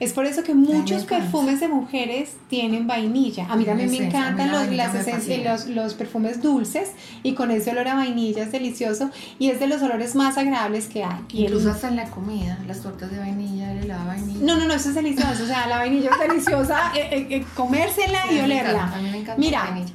Es 0.00 0.12
por 0.12 0.26
eso 0.26 0.42
que 0.42 0.54
muchos 0.54 1.04
perfumes 1.04 1.60
de 1.60 1.68
mujeres 1.68 2.36
tienen 2.48 2.86
vainilla. 2.86 3.46
A 3.48 3.56
mí 3.56 3.64
también 3.64 3.90
me 3.90 4.06
encantan 4.06 4.50
los, 4.50 4.68
las 4.68 4.94
esencias, 4.94 5.66
los, 5.66 5.74
los, 5.74 5.94
perfumes 5.94 6.42
dulces 6.42 6.92
y 7.22 7.34
con 7.34 7.50
ese 7.50 7.70
olor 7.70 7.88
a 7.88 7.94
vainilla 7.94 8.42
es 8.42 8.52
delicioso 8.52 9.10
y 9.38 9.50
es 9.50 9.60
de 9.60 9.66
los 9.66 9.82
olores 9.82 10.14
más 10.14 10.36
agradables 10.36 10.86
que 10.86 11.04
hay. 11.04 11.20
Incluso 11.32 11.70
hasta 11.70 11.88
en 11.88 11.96
la 11.96 12.10
comida, 12.10 12.58
las 12.66 12.80
tortas 12.82 13.10
de 13.10 13.18
vainilla, 13.18 13.72
el 13.72 13.84
helado 13.84 14.02
de 14.02 14.08
vainilla. 14.08 14.40
No, 14.42 14.56
no, 14.56 14.66
no, 14.66 14.74
eso 14.74 14.88
es 14.88 14.94
delicioso. 14.94 15.44
O 15.44 15.46
sea, 15.46 15.66
la 15.66 15.78
vainilla 15.78 16.10
es 16.10 16.28
deliciosa, 16.28 16.92
eh, 16.96 17.08
eh, 17.10 17.26
eh, 17.30 17.44
comérsela 17.54 18.32
y 18.32 18.40
olerla. 18.40 18.92
a 18.92 18.98
mí 18.98 19.10
me 19.10 19.18
encanta 19.18 19.38
Mira, 19.38 19.64
la 19.64 19.70
vainilla. 19.70 19.94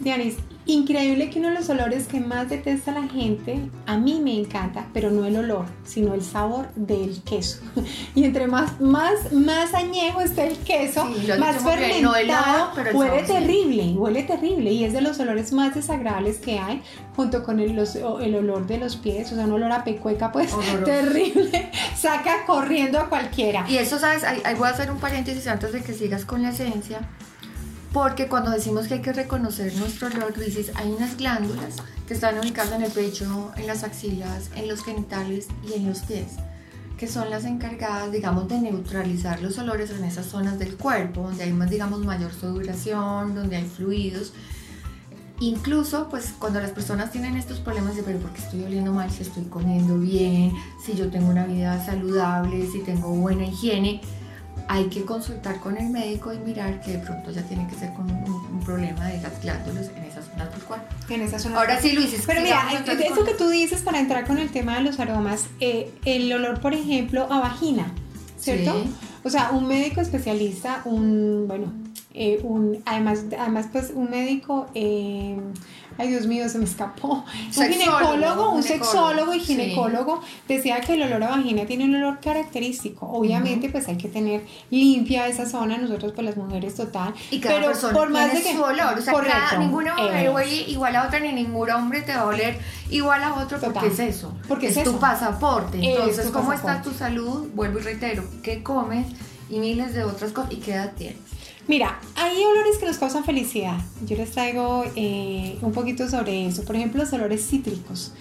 Dianis, 0.00 0.36
Increíble 0.66 1.28
que 1.28 1.40
uno 1.40 1.48
de 1.48 1.54
los 1.56 1.68
olores 1.68 2.06
que 2.06 2.20
más 2.20 2.48
detesta 2.48 2.92
la 2.92 3.06
gente, 3.06 3.58
a 3.84 3.98
mí 3.98 4.20
me 4.22 4.38
encanta, 4.38 4.86
pero 4.94 5.10
no 5.10 5.26
el 5.26 5.36
olor, 5.36 5.66
sino 5.84 6.14
el 6.14 6.22
sabor 6.22 6.68
del 6.74 7.22
queso. 7.22 7.60
Y 8.14 8.24
entre 8.24 8.46
más, 8.46 8.80
más, 8.80 9.32
más 9.32 9.74
añejo 9.74 10.20
esté 10.20 10.46
el 10.46 10.56
queso, 10.58 11.04
más 11.38 11.62
fermentado, 11.62 12.70
huele 12.94 13.22
terrible, 13.24 13.94
huele 13.96 14.22
terrible. 14.22 14.72
Y 14.72 14.84
es 14.84 14.92
de 14.92 15.00
los 15.00 15.18
olores 15.18 15.52
más 15.52 15.74
desagradables 15.74 16.38
que 16.38 16.58
hay, 16.58 16.82
junto 17.16 17.42
con 17.42 17.60
el, 17.60 17.76
el 17.78 18.34
olor 18.34 18.66
de 18.66 18.78
los 18.78 18.96
pies, 18.96 19.32
o 19.32 19.34
sea, 19.34 19.44
un 19.44 19.52
olor 19.52 19.72
a 19.72 19.84
pecueca, 19.84 20.32
pues 20.32 20.54
terrible. 20.84 21.70
Saca 21.96 22.46
corriendo 22.46 22.98
a 23.00 23.08
cualquiera. 23.08 23.66
Y 23.68 23.76
eso, 23.76 23.98
¿sabes? 23.98 24.24
Ahí 24.24 24.54
voy 24.56 24.68
a 24.68 24.70
hacer 24.70 24.90
un 24.90 24.98
paréntesis 24.98 25.46
antes 25.46 25.72
de 25.72 25.82
que 25.82 25.92
sigas 25.92 26.24
con 26.24 26.42
la 26.42 26.50
esencia 26.50 27.00
porque 27.94 28.26
cuando 28.26 28.50
decimos 28.50 28.88
que 28.88 28.94
hay 28.94 29.02
que 29.02 29.12
reconocer 29.12 29.72
nuestro 29.76 30.08
olor, 30.08 30.32
crisis, 30.32 30.72
hay 30.74 30.90
unas 30.90 31.16
glándulas 31.16 31.76
que 32.08 32.14
están 32.14 32.36
ubicadas 32.40 32.72
en 32.72 32.82
el 32.82 32.90
pecho, 32.90 33.52
en 33.56 33.68
las 33.68 33.84
axilas, 33.84 34.50
en 34.56 34.66
los 34.66 34.82
genitales 34.82 35.46
y 35.64 35.74
en 35.74 35.86
los 35.86 36.00
pies, 36.00 36.32
que 36.98 37.06
son 37.06 37.30
las 37.30 37.44
encargadas, 37.44 38.10
digamos, 38.10 38.48
de 38.48 38.58
neutralizar 38.58 39.40
los 39.40 39.58
olores 39.58 39.92
en 39.92 40.02
esas 40.02 40.26
zonas 40.26 40.58
del 40.58 40.76
cuerpo, 40.76 41.22
donde 41.22 41.44
hay 41.44 41.52
más, 41.52 41.70
digamos, 41.70 42.04
mayor 42.04 42.32
sudoración, 42.32 43.36
donde 43.36 43.56
hay 43.58 43.64
fluidos. 43.64 44.32
Incluso, 45.38 46.08
pues, 46.08 46.34
cuando 46.36 46.58
las 46.58 46.72
personas 46.72 47.12
tienen 47.12 47.36
estos 47.36 47.60
problemas 47.60 47.94
de, 47.94 48.02
pero 48.02 48.18
¿por 48.18 48.32
qué 48.32 48.42
estoy 48.42 48.64
oliendo 48.64 48.92
mal? 48.92 49.08
Si 49.12 49.22
estoy 49.22 49.44
comiendo 49.44 50.00
bien, 50.00 50.52
si 50.84 50.96
yo 50.96 51.10
tengo 51.10 51.28
una 51.28 51.46
vida 51.46 51.84
saludable, 51.86 52.66
si 52.66 52.80
tengo 52.80 53.10
buena 53.10 53.44
higiene, 53.44 54.00
hay 54.68 54.88
que 54.88 55.04
consultar 55.04 55.60
con 55.60 55.76
el 55.76 55.90
médico 55.90 56.32
y 56.32 56.38
mirar 56.38 56.80
que 56.80 56.92
de 56.92 56.98
pronto 56.98 57.30
ya 57.30 57.42
tiene 57.42 57.66
que 57.68 57.74
ser 57.74 57.92
con 57.92 58.10
un, 58.10 58.44
problema 58.64 59.08
de 59.08 59.20
las 59.20 59.42
glándulas 59.42 59.90
en 59.94 60.04
esa 60.04 60.22
zona 60.22 60.46
del 60.46 60.60
cuerpo. 60.62 60.86
En 61.10 61.20
esa 61.20 61.38
zona 61.38 61.58
Ahora 61.58 61.80
sí, 61.80 61.92
Luis, 61.92 62.22
pero 62.26 62.40
mira, 62.40 62.62
eso 62.72 63.24
que 63.24 63.34
tú 63.34 63.48
dices 63.50 63.82
para 63.82 64.00
entrar 64.00 64.26
con 64.26 64.38
el 64.38 64.50
tema 64.50 64.76
de 64.76 64.82
los 64.82 64.98
aromas, 65.00 65.48
eh, 65.60 65.92
el 66.06 66.32
olor, 66.32 66.60
por 66.60 66.72
ejemplo, 66.72 67.30
a 67.30 67.40
vagina, 67.40 67.92
¿cierto? 68.38 68.84
O 69.22 69.30
sea, 69.30 69.50
un 69.50 69.66
médico 69.66 70.00
especialista, 70.00 70.80
un, 70.86 71.44
bueno, 71.46 71.72
eh, 72.14 72.40
un, 72.42 72.82
además, 72.86 73.24
además, 73.38 73.66
pues 73.70 73.92
un 73.94 74.08
médico, 74.08 74.66
eh, 74.74 75.36
ay 75.98 76.08
Dios 76.08 76.26
mío, 76.26 76.48
se 76.48 76.58
me 76.58 76.64
escapó, 76.64 77.24
un 77.56 77.68
ginecólogo, 77.68 78.50
un, 78.52 78.62
sexólogo 78.62 79.34
y 79.34 79.40
ginecólogo 79.40 80.20
decía 80.48 80.80
que 80.80 80.94
el 80.94 81.02
olor 81.02 81.22
a 81.24 81.28
vagina 81.30 81.66
tiene 81.66 81.84
un 81.84 81.94
olor 81.96 82.20
característico. 82.20 83.06
Obviamente, 83.06 83.68
pues 83.68 83.88
hay 83.88 83.96
que 83.96 84.08
tener 84.08 84.44
limpia 84.70 85.26
esa 85.28 85.46
zona, 85.46 85.78
nosotros 85.78 86.12
pues 86.14 86.26
las 86.26 86.36
mujeres 86.36 86.74
total. 86.74 87.14
Y 87.30 87.38
pero 87.38 87.72
por 87.92 88.10
más 88.10 88.32
de 88.32 88.42
que 88.42 88.54
su 88.54 88.62
olor, 88.62 88.98
o 88.98 89.02
sea, 89.02 89.58
ninguna 89.58 89.94
mujer 89.94 90.30
huele 90.30 90.54
igual 90.68 90.96
a 90.96 91.06
otra 91.06 91.20
ni 91.20 91.32
ningún 91.32 91.70
hombre 91.70 92.02
te 92.02 92.14
va 92.14 92.22
a 92.22 92.26
oler 92.26 92.58
igual 92.90 93.22
a 93.22 93.34
otro 93.34 93.58
porque 93.60 93.86
es 93.86 93.98
eso. 93.98 94.34
Porque 94.48 94.68
es, 94.68 94.82
tu 94.82 94.98
pasaporte. 94.98 95.78
Entonces, 95.82 96.30
¿cómo 96.30 96.52
está 96.52 96.82
tu 96.82 96.92
salud? 96.92 97.48
Vuelvo 97.54 97.78
y 97.78 97.82
reitero, 97.82 98.24
¿qué 98.42 98.62
comes? 98.62 99.06
Y 99.50 99.58
miles 99.58 99.94
de 99.94 100.04
otras 100.04 100.32
cosas. 100.32 100.52
¿Y 100.52 100.56
qué 100.56 100.74
edad 100.74 100.92
tienes? 100.96 101.33
Mira, 101.66 101.98
hay 102.14 102.44
olores 102.44 102.76
que 102.78 102.86
nos 102.86 102.98
causan 102.98 103.24
felicidad. 103.24 103.78
Yo 104.06 104.16
les 104.16 104.30
traigo 104.32 104.84
eh, 104.96 105.56
un 105.62 105.72
poquito 105.72 106.08
sobre 106.08 106.46
eso. 106.46 106.64
Por 106.64 106.76
ejemplo, 106.76 107.02
los 107.02 107.12
olores 107.12 107.46
cítricos. 107.48 108.12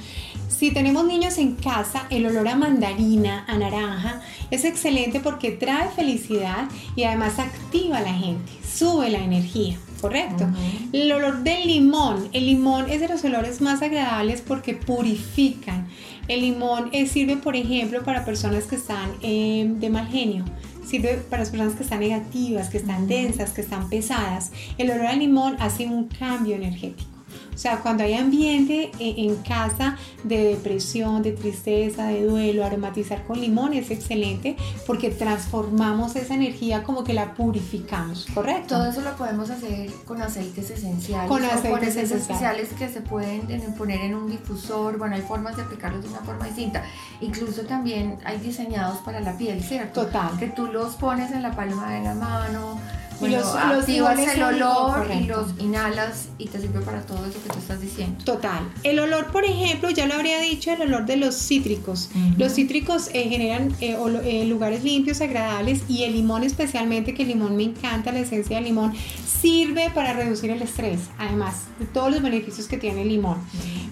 Si 0.48 0.72
tenemos 0.72 1.06
niños 1.06 1.38
en 1.40 1.56
casa, 1.56 2.08
el 2.10 2.26
olor 2.26 2.48
a 2.48 2.56
mandarina, 2.56 3.44
a 3.50 3.58
naranja, 3.58 4.22
es 4.50 4.64
excelente 4.64 5.20
porque 5.20 5.52
trae 5.52 5.90
felicidad 5.90 6.70
y 6.96 7.04
además 7.04 7.38
activa 7.38 7.98
a 7.98 8.02
la 8.02 8.14
gente, 8.14 8.50
sube 8.66 9.10
la 9.10 9.18
energía, 9.18 9.78
¿correcto? 10.00 10.48
El 10.94 11.12
olor 11.12 11.44
del 11.44 11.68
limón, 11.68 12.30
el 12.32 12.46
limón 12.46 12.90
es 12.90 13.02
de 13.02 13.10
los 13.10 13.24
olores 13.26 13.60
más 13.60 13.82
agradables 13.82 14.42
porque 14.42 14.74
purifican. 14.74 15.88
El 16.30 16.42
limón 16.42 16.90
eh, 16.94 17.08
sirve, 17.08 17.36
por 17.36 17.58
ejemplo, 17.58 18.02
para 18.04 18.24
personas 18.24 18.64
que 18.66 18.76
están 18.76 19.12
eh, 19.22 19.66
de 19.68 19.90
mal 19.90 20.08
genio 20.08 20.46
sirve 20.86 21.16
para 21.30 21.44
las 21.44 21.50
personas 21.50 21.76
que 21.76 21.84
están 21.84 22.00
negativas, 22.00 22.70
que 22.70 22.78
están 22.78 23.08
densas, 23.08 23.52
que 23.52 23.62
están 23.62 23.90
pesadas. 23.90 24.52
El 24.78 24.92
olor 24.92 25.08
al 25.08 25.20
limón 25.20 25.56
hace 25.60 25.86
un 25.86 26.08
cambio 26.08 26.56
energético. 26.56 27.13
O 27.54 27.58
sea, 27.58 27.80
cuando 27.80 28.04
hay 28.04 28.16
ambiente 28.16 28.92
eh, 29.00 29.16
en 29.18 29.36
casa 29.38 29.98
de 30.24 30.44
depresión, 30.44 31.22
de 31.22 31.32
tristeza, 31.32 32.08
de 32.08 32.26
duelo, 32.26 32.66
aromatizar 32.66 33.24
con 33.26 33.40
limón 33.40 33.74
es 33.74 33.92
excelente 33.92 34.56
porque 34.86 35.10
transformamos 35.10 36.16
esa 36.16 36.34
energía 36.34 36.84
como 36.84 37.04
que 37.04 37.14
la 37.14 37.34
purificamos, 37.34 38.28
¿correcto? 38.34 38.76
Todo 38.76 38.90
eso 38.90 39.02
lo 39.02 39.16
podemos 39.16 39.50
hacer 39.50 39.92
con 40.06 40.22
aceites 40.22 40.70
esenciales. 40.70 41.28
Con 41.28 41.44
aceites 41.44 41.96
esenciales 41.96 42.70
que 42.78 42.90
se 42.90 43.02
pueden 43.02 43.42
poner 43.78 44.02
en 44.02 44.16
un 44.16 44.30
difusor. 44.30 44.98
Bueno, 44.98 45.16
hay 45.16 45.22
formas 45.22 45.56
de 45.56 45.64
aplicarlos 45.64 46.04
de 46.04 46.10
una 46.10 46.20
forma 46.20 46.46
distinta. 46.46 46.84
Incluso 47.22 47.64
también 47.64 48.18
hay 48.26 48.38
diseñados 48.40 49.00
para 49.00 49.20
la 49.20 49.38
piel, 49.38 49.64
¿cierto? 49.64 50.06
Total. 50.06 50.38
Que 50.40 50.48
tú 50.48 50.68
los 50.68 50.96
pones 50.96 51.32
en 51.32 51.42
la 51.42 51.56
palma 51.56 51.92
de 51.92 52.04
la 52.04 52.14
mano 52.14 52.80
y 53.22 53.28
los, 53.28 53.46
activas 53.56 54.20
el 54.20 54.44
olor 54.44 55.08
y 55.20 55.26
los 55.26 55.48
inhalas 55.60 56.28
y 56.38 56.48
te 56.48 56.60
sirve 56.60 56.82
para 56.82 57.02
todo 57.02 57.26
eso 57.26 57.42
que 57.42 57.50
tú 57.50 57.60
estás 57.60 57.82
diciendo. 57.82 58.24
Total. 58.24 58.72
El 58.84 59.00
olor, 59.00 59.28
por 59.32 59.46
ejemplo, 59.46 59.90
ya 59.90 60.08
lo 60.08 60.16
habría 60.16 60.40
dicho, 60.40 60.72
el 60.72 60.82
olor 60.82 61.06
de 61.06 61.18
los 61.18 61.36
cítricos. 61.36 62.10
Los 62.38 62.54
cítricos 62.54 63.10
eh, 63.14 63.30
generan 63.30 63.76
eh, 63.82 63.98
eh, 64.24 64.46
lugares 64.46 64.84
limpios, 64.84 65.22
agradables 65.22 65.82
y 65.88 66.04
el 66.04 66.14
limón 66.14 66.44
especialmente, 66.44 67.14
que 67.14 67.24
el 67.24 67.30
limón 67.30 67.56
me 67.56 67.64
encanta, 67.64 68.12
la 68.12 68.20
esencia 68.20 68.58
del 68.58 68.66
limón, 68.66 68.94
sirve 69.26 69.90
para 69.94 70.14
reducir 70.14 70.52
el 70.52 70.62
estrés, 70.62 71.02
además 71.18 71.64
de 71.80 71.86
todos 71.86 72.12
los 72.12 72.22
beneficios 72.22 72.68
que 72.68 72.78
tiene 72.78 73.02
el 73.02 73.10
limón. 73.10 73.38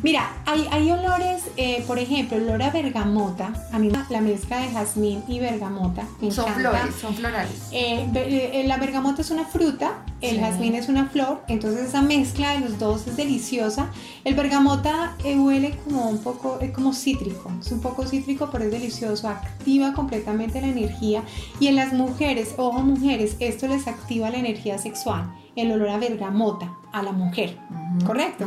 Mira, 0.04 0.32
hay, 0.46 0.68
hay 0.72 0.92
olores, 0.92 1.44
por 1.88 2.00
ejemplo, 2.00 2.38
olor 2.38 2.64
a 2.64 2.72
bergamota, 2.72 3.54
a 3.72 3.80
mí 3.80 3.92
la 4.10 4.22
mezcla 4.22 4.58
de 4.58 4.70
jazmín 4.70 5.24
y 5.28 5.40
bergamota 5.40 6.06
me 6.20 6.32
son 6.32 6.52
flores, 6.54 6.96
son 7.00 7.14
florales. 7.16 7.70
la 7.72 8.78
bergamota 8.78 9.22
es 9.22 9.32
una 9.32 9.46
fruta, 9.46 10.04
el 10.22 10.40
jazmín 10.40 10.76
es 10.76 10.90
una 10.90 11.08
flor, 11.08 11.44
entonces 11.48 11.90
esa 11.90 12.02
mezcla 12.02 12.54
de 12.54 12.60
los 12.62 12.80
dos 12.80 13.08
es 13.08 13.18
deliciosa. 13.18 13.90
El 14.24 14.36
bergamota 14.36 15.16
eh, 15.24 15.38
huele 15.38 15.78
como 15.84 16.10
un 16.10 16.20
poco, 16.20 16.60
es 16.62 16.72
como 16.72 16.94
cítrico, 16.94 17.52
es 17.60 17.72
un 17.72 17.82
poco 17.82 18.06
cítrico, 18.06 18.50
pero 18.52 18.66
es 18.66 18.72
delicioso, 18.72 19.28
activa 19.28 19.94
completamente 19.94 20.62
la 20.62 20.68
energía. 20.68 21.24
Y 21.60 21.68
en 21.68 21.76
las 21.76 21.94
mujeres, 21.94 22.54
ojo 22.58 22.82
mujeres, 22.82 23.36
esto 23.40 23.68
les 23.68 23.88
activa 23.88 24.30
la 24.30 24.38
energía 24.38 24.78
sexual, 24.78 25.34
el 25.56 25.72
olor 25.72 25.90
a 25.90 25.98
bergamota 25.98 26.72
a 26.92 27.02
la 27.02 27.12
mujer, 27.12 27.58
¿correcto? 28.06 28.46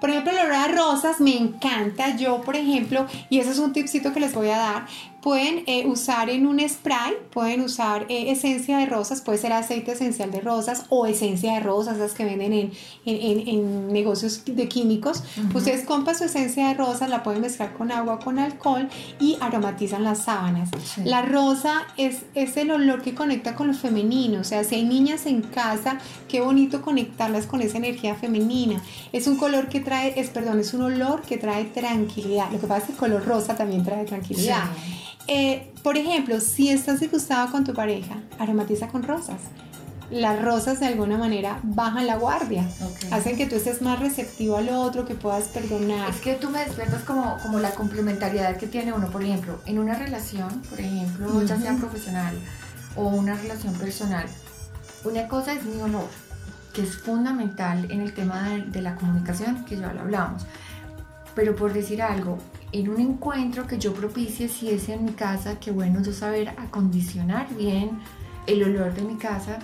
Por 0.00 0.10
ejemplo, 0.10 0.32
el 0.32 0.38
olor 0.38 0.52
a 0.52 0.68
rosas 0.68 1.20
me 1.20 1.36
encanta. 1.36 2.16
Yo, 2.16 2.40
por 2.42 2.56
ejemplo, 2.56 3.06
y 3.30 3.38
ese 3.38 3.50
es 3.50 3.58
un 3.58 3.72
tipcito 3.72 4.12
que 4.12 4.20
les 4.20 4.34
voy 4.34 4.48
a 4.50 4.58
dar, 4.58 4.86
pueden 5.26 5.64
eh, 5.66 5.84
usar 5.88 6.30
en 6.30 6.46
un 6.46 6.60
spray, 6.68 7.14
pueden 7.32 7.62
usar 7.62 8.06
eh, 8.08 8.30
esencia 8.30 8.78
de 8.78 8.86
rosas, 8.86 9.22
puede 9.22 9.38
ser 9.38 9.52
aceite 9.52 9.90
esencial 9.90 10.30
de 10.30 10.40
rosas 10.40 10.84
o 10.88 11.04
esencia 11.04 11.54
de 11.54 11.58
rosas, 11.58 11.98
las 11.98 12.12
que 12.12 12.24
venden 12.24 12.52
en, 12.52 12.70
en, 13.06 13.48
en, 13.48 13.92
negocios 13.92 14.44
de 14.44 14.68
químicos. 14.68 15.24
Ustedes 15.52 15.84
compran 15.84 16.16
su 16.16 16.22
esencia 16.22 16.68
de 16.68 16.74
rosas, 16.74 17.10
la 17.10 17.24
pueden 17.24 17.40
mezclar 17.40 17.74
con 17.74 17.90
agua, 17.90 18.20
con 18.20 18.38
alcohol 18.38 18.88
y 19.18 19.36
aromatizan 19.40 20.04
las 20.04 20.22
sábanas. 20.22 20.70
La 21.02 21.22
rosa 21.22 21.88
es, 21.96 22.22
es 22.36 22.56
el 22.56 22.70
olor 22.70 23.02
que 23.02 23.16
conecta 23.16 23.56
con 23.56 23.66
lo 23.66 23.74
femenino, 23.74 24.42
o 24.42 24.44
sea, 24.44 24.62
si 24.62 24.76
hay 24.76 24.84
niñas 24.84 25.26
en 25.26 25.42
casa, 25.42 25.98
qué 26.28 26.40
bonito 26.40 26.82
conectarlas 26.82 27.46
con 27.46 27.62
esa 27.62 27.78
energía 27.78 28.14
femenina. 28.14 28.80
Es 29.12 29.26
un 29.26 29.38
color 29.38 29.68
que 29.68 29.80
trae, 29.80 30.20
es 30.20 30.30
perdón, 30.30 30.60
es 30.60 30.72
un 30.72 30.82
olor 30.82 31.22
que 31.22 31.36
trae 31.36 31.64
tranquilidad. 31.64 32.48
Lo 32.52 32.60
que 32.60 32.68
pasa 32.68 32.78
es 32.78 32.84
que 32.84 32.92
el 32.92 32.98
color 32.98 33.24
rosa 33.26 33.56
también 33.56 33.82
trae 33.82 34.04
tranquilidad. 34.04 34.68
Eh, 35.28 35.72
por 35.82 35.96
ejemplo, 35.96 36.40
si 36.40 36.68
estás 36.68 37.00
disgustado 37.00 37.50
con 37.50 37.64
tu 37.64 37.74
pareja, 37.74 38.16
aromatiza 38.38 38.88
con 38.88 39.02
rosas. 39.02 39.40
Las 40.08 40.40
rosas 40.40 40.78
de 40.78 40.86
alguna 40.86 41.18
manera 41.18 41.58
bajan 41.64 42.06
la 42.06 42.16
guardia, 42.16 42.64
hacen 43.10 43.36
que 43.36 43.46
tú 43.46 43.56
estés 43.56 43.82
más 43.82 43.98
receptivo 43.98 44.56
al 44.56 44.68
otro, 44.68 45.04
que 45.04 45.16
puedas 45.16 45.48
perdonar. 45.48 46.08
Es 46.10 46.20
que 46.20 46.34
tú 46.34 46.48
me 46.48 46.64
despiertas 46.64 47.02
como, 47.02 47.36
como 47.42 47.58
la 47.58 47.72
complementariedad 47.72 48.56
que 48.56 48.68
tiene 48.68 48.92
uno, 48.92 49.08
por 49.08 49.24
ejemplo, 49.24 49.58
en 49.66 49.80
una 49.80 49.94
relación, 49.94 50.62
por 50.70 50.78
ejemplo, 50.78 51.42
ya 51.42 51.58
sea 51.60 51.74
profesional 51.74 52.36
o 52.94 53.08
una 53.08 53.34
relación 53.34 53.74
personal. 53.74 54.26
Una 55.02 55.26
cosa 55.26 55.52
es 55.54 55.64
mi 55.64 55.82
olor, 55.82 56.08
que 56.72 56.82
es 56.82 56.96
fundamental 56.98 57.90
en 57.90 58.00
el 58.00 58.14
tema 58.14 58.48
de, 58.48 58.62
de 58.62 58.82
la 58.82 58.94
comunicación, 58.94 59.64
que 59.64 59.76
ya 59.76 59.92
lo 59.92 60.02
hablamos. 60.02 60.46
Pero 61.34 61.56
por 61.56 61.72
decir 61.72 62.00
algo, 62.00 62.38
en 62.80 62.88
un 62.88 63.00
encuentro 63.00 63.66
que 63.66 63.78
yo 63.78 63.92
propicie, 63.94 64.48
si 64.48 64.70
es 64.70 64.88
en 64.88 65.04
mi 65.04 65.12
casa, 65.12 65.58
que 65.58 65.70
bueno 65.70 66.02
yo 66.02 66.12
saber 66.12 66.50
acondicionar 66.50 67.48
bien 67.54 67.98
el 68.46 68.62
olor 68.62 68.94
de 68.94 69.02
mi 69.02 69.16
casa 69.16 69.58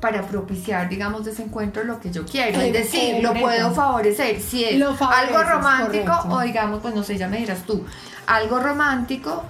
para 0.00 0.22
propiciar, 0.22 0.88
digamos, 0.88 1.24
de 1.24 1.30
ese 1.30 1.42
encuentro 1.42 1.84
lo 1.84 2.00
que 2.00 2.10
yo 2.10 2.24
quiero. 2.24 2.60
Es 2.60 2.72
decir, 2.72 3.22
lo 3.22 3.34
puedo 3.34 3.72
favorecer. 3.72 4.40
Si 4.40 4.64
es 4.64 4.82
algo 4.82 5.42
romántico 5.42 6.12
o 6.28 6.40
digamos, 6.40 6.80
pues 6.80 6.94
no 6.94 7.02
sé, 7.02 7.16
ya 7.16 7.28
me 7.28 7.38
dirás 7.38 7.62
tú, 7.62 7.84
algo 8.26 8.58
romántico 8.58 9.42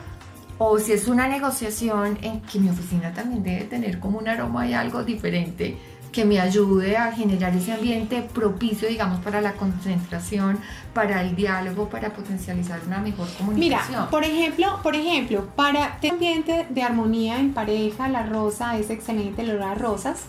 o 0.59 0.79
si 0.79 0.93
es 0.93 1.07
una 1.09 1.29
negociación 1.29 2.19
en 2.23 2.41
que 2.41 2.59
mi 2.59 2.71
oficina 2.71 3.13
también 3.13 3.43
debe 3.43 3.65
tener 3.65 3.99
como 3.99 4.19
un 4.19 4.29
aroma 4.29 4.67
y 4.67 4.73
algo 4.73 5.05
diferente 5.05 5.77
que 6.17 6.25
me 6.25 6.41
ayude 6.41 6.97
a 6.97 7.13
generar 7.13 7.55
ese 7.55 7.75
ambiente 7.75 8.23
propicio, 8.23 8.89
digamos, 8.89 9.21
para 9.21 9.43
la 9.43 9.53
concentración, 9.53 10.59
para 10.95 11.21
el 11.21 11.37
diálogo, 11.37 11.91
para 11.91 12.09
potencializar 12.09 12.81
una 12.87 13.01
mejor 13.01 13.29
comunicación. 13.37 13.91
Mira, 13.91 14.11
por 14.11 14.25
ejemplo, 14.25 14.81
por 14.83 14.97
ejemplo, 14.97 15.47
para 15.55 15.99
tener 16.01 16.15
ambiente 16.15 16.67
de 16.71 16.83
armonía 16.83 17.39
en 17.39 17.53
pareja, 17.53 18.09
la 18.09 18.23
rosa 18.23 18.79
es 18.79 18.89
excelente, 18.89 19.43
el 19.43 19.51
olor 19.51 19.63
a 19.65 19.75
rosas. 19.75 20.25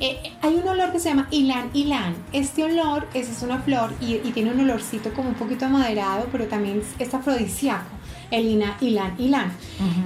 Eh, 0.00 0.32
hay 0.40 0.54
un 0.54 0.66
olor 0.66 0.92
que 0.92 0.98
se 0.98 1.10
llama 1.10 1.28
ilan 1.30 1.68
ilan. 1.74 2.14
Este 2.32 2.64
olor 2.64 3.06
es, 3.12 3.28
es 3.28 3.42
una 3.42 3.58
flor 3.58 3.92
y, 4.00 4.14
y, 4.14 4.32
tiene 4.32 4.52
un 4.52 4.60
olorcito 4.60 5.12
como 5.12 5.28
un 5.28 5.34
poquito 5.34 5.68
maderado, 5.68 6.26
pero 6.32 6.46
también 6.46 6.82
es 6.98 7.12
afrodisíaco 7.12 7.97
el 8.30 8.46
ina, 8.46 8.76
ilan, 8.80 9.14
ilan. 9.18 9.52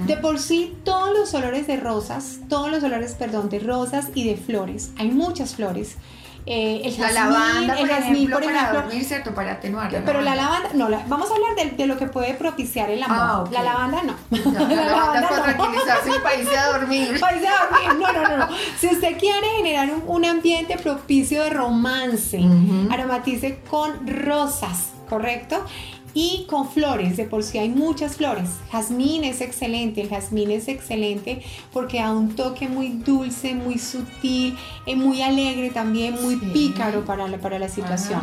De 0.07 0.17
por 0.17 0.39
sí, 0.39 0.75
todos 0.83 1.17
los 1.17 1.33
olores 1.33 1.67
de 1.67 1.77
rosas, 1.77 2.39
todos 2.49 2.71
los 2.71 2.83
olores, 2.83 3.15
perdón, 3.15 3.49
de 3.49 3.59
rosas 3.59 4.09
y 4.15 4.27
de 4.27 4.37
flores, 4.37 4.91
hay 4.97 5.09
muchas 5.09 5.55
flores. 5.55 5.97
Eh, 6.45 6.81
el 6.83 6.99
la 6.99 7.11
lavanda, 7.11 7.79
el 7.79 7.87
jazmín, 7.87 8.29
por 8.29 8.43
ejemplo, 8.43 8.61
para 8.61 8.81
dormir, 8.81 9.05
¿cierto? 9.05 9.33
Para 9.33 9.53
atenuar. 9.53 9.89
pero 10.05 10.19
la 10.19 10.35
lavanda, 10.35 10.71
no, 10.73 10.89
vamos 11.07 11.31
a 11.31 11.35
hablar 11.35 11.55
de, 11.55 11.77
de, 11.77 11.87
lo 11.87 11.97
que 11.97 12.07
puede 12.07 12.33
propiciar 12.33 12.89
el 12.89 13.01
amor. 13.01 13.17
Ah, 13.17 13.43
la 13.49 13.63
lavanda 13.63 14.03
no. 14.03 14.15
la, 14.51 14.59
la, 14.75 14.85
lavanda, 14.85 15.29
para 15.29 15.43
tranquilizarse 15.43 16.09
y 16.09 16.19
para 16.19 16.35
irse 16.35 16.57
a 16.57 16.67
dormir. 16.67 17.19
Para 17.21 17.37
irse 17.37 17.47
a 17.47 17.65
dormir, 17.65 18.01
no, 18.01 18.11
no, 18.11 18.37
no. 18.37 18.47
Si 18.77 18.87
usted 18.87 19.17
quiere 19.17 19.47
generar 19.55 19.89
un, 19.89 20.03
un 20.05 20.25
ambiente 20.25 20.77
propicio 20.77 21.43
de 21.43 21.49
romance, 21.49 22.41
aromatice 22.91 23.61
con 23.69 24.05
rosas, 24.05 24.89
¿correcto? 25.07 25.65
Y 26.13 26.45
con 26.47 26.69
flores, 26.69 27.17
de 27.17 27.25
por 27.25 27.43
sí 27.43 27.57
hay 27.57 27.69
muchas 27.69 28.17
flores. 28.17 28.49
Jazmín 28.71 29.23
es 29.23 29.41
excelente, 29.41 30.01
el 30.01 30.09
jazmín 30.09 30.51
es 30.51 30.67
excelente 30.67 31.43
porque 31.71 31.99
da 31.99 32.11
un 32.11 32.35
toque 32.35 32.67
muy 32.67 32.89
dulce, 32.89 33.55
muy 33.55 33.79
sutil, 33.79 34.57
eh, 34.85 34.95
muy 34.95 35.21
alegre 35.21 35.69
también, 35.71 36.21
muy 36.21 36.35
pícaro 36.35 37.03
para 37.05 37.27
la, 37.27 37.37
para 37.39 37.57
la 37.57 37.69
situación. 37.69 38.21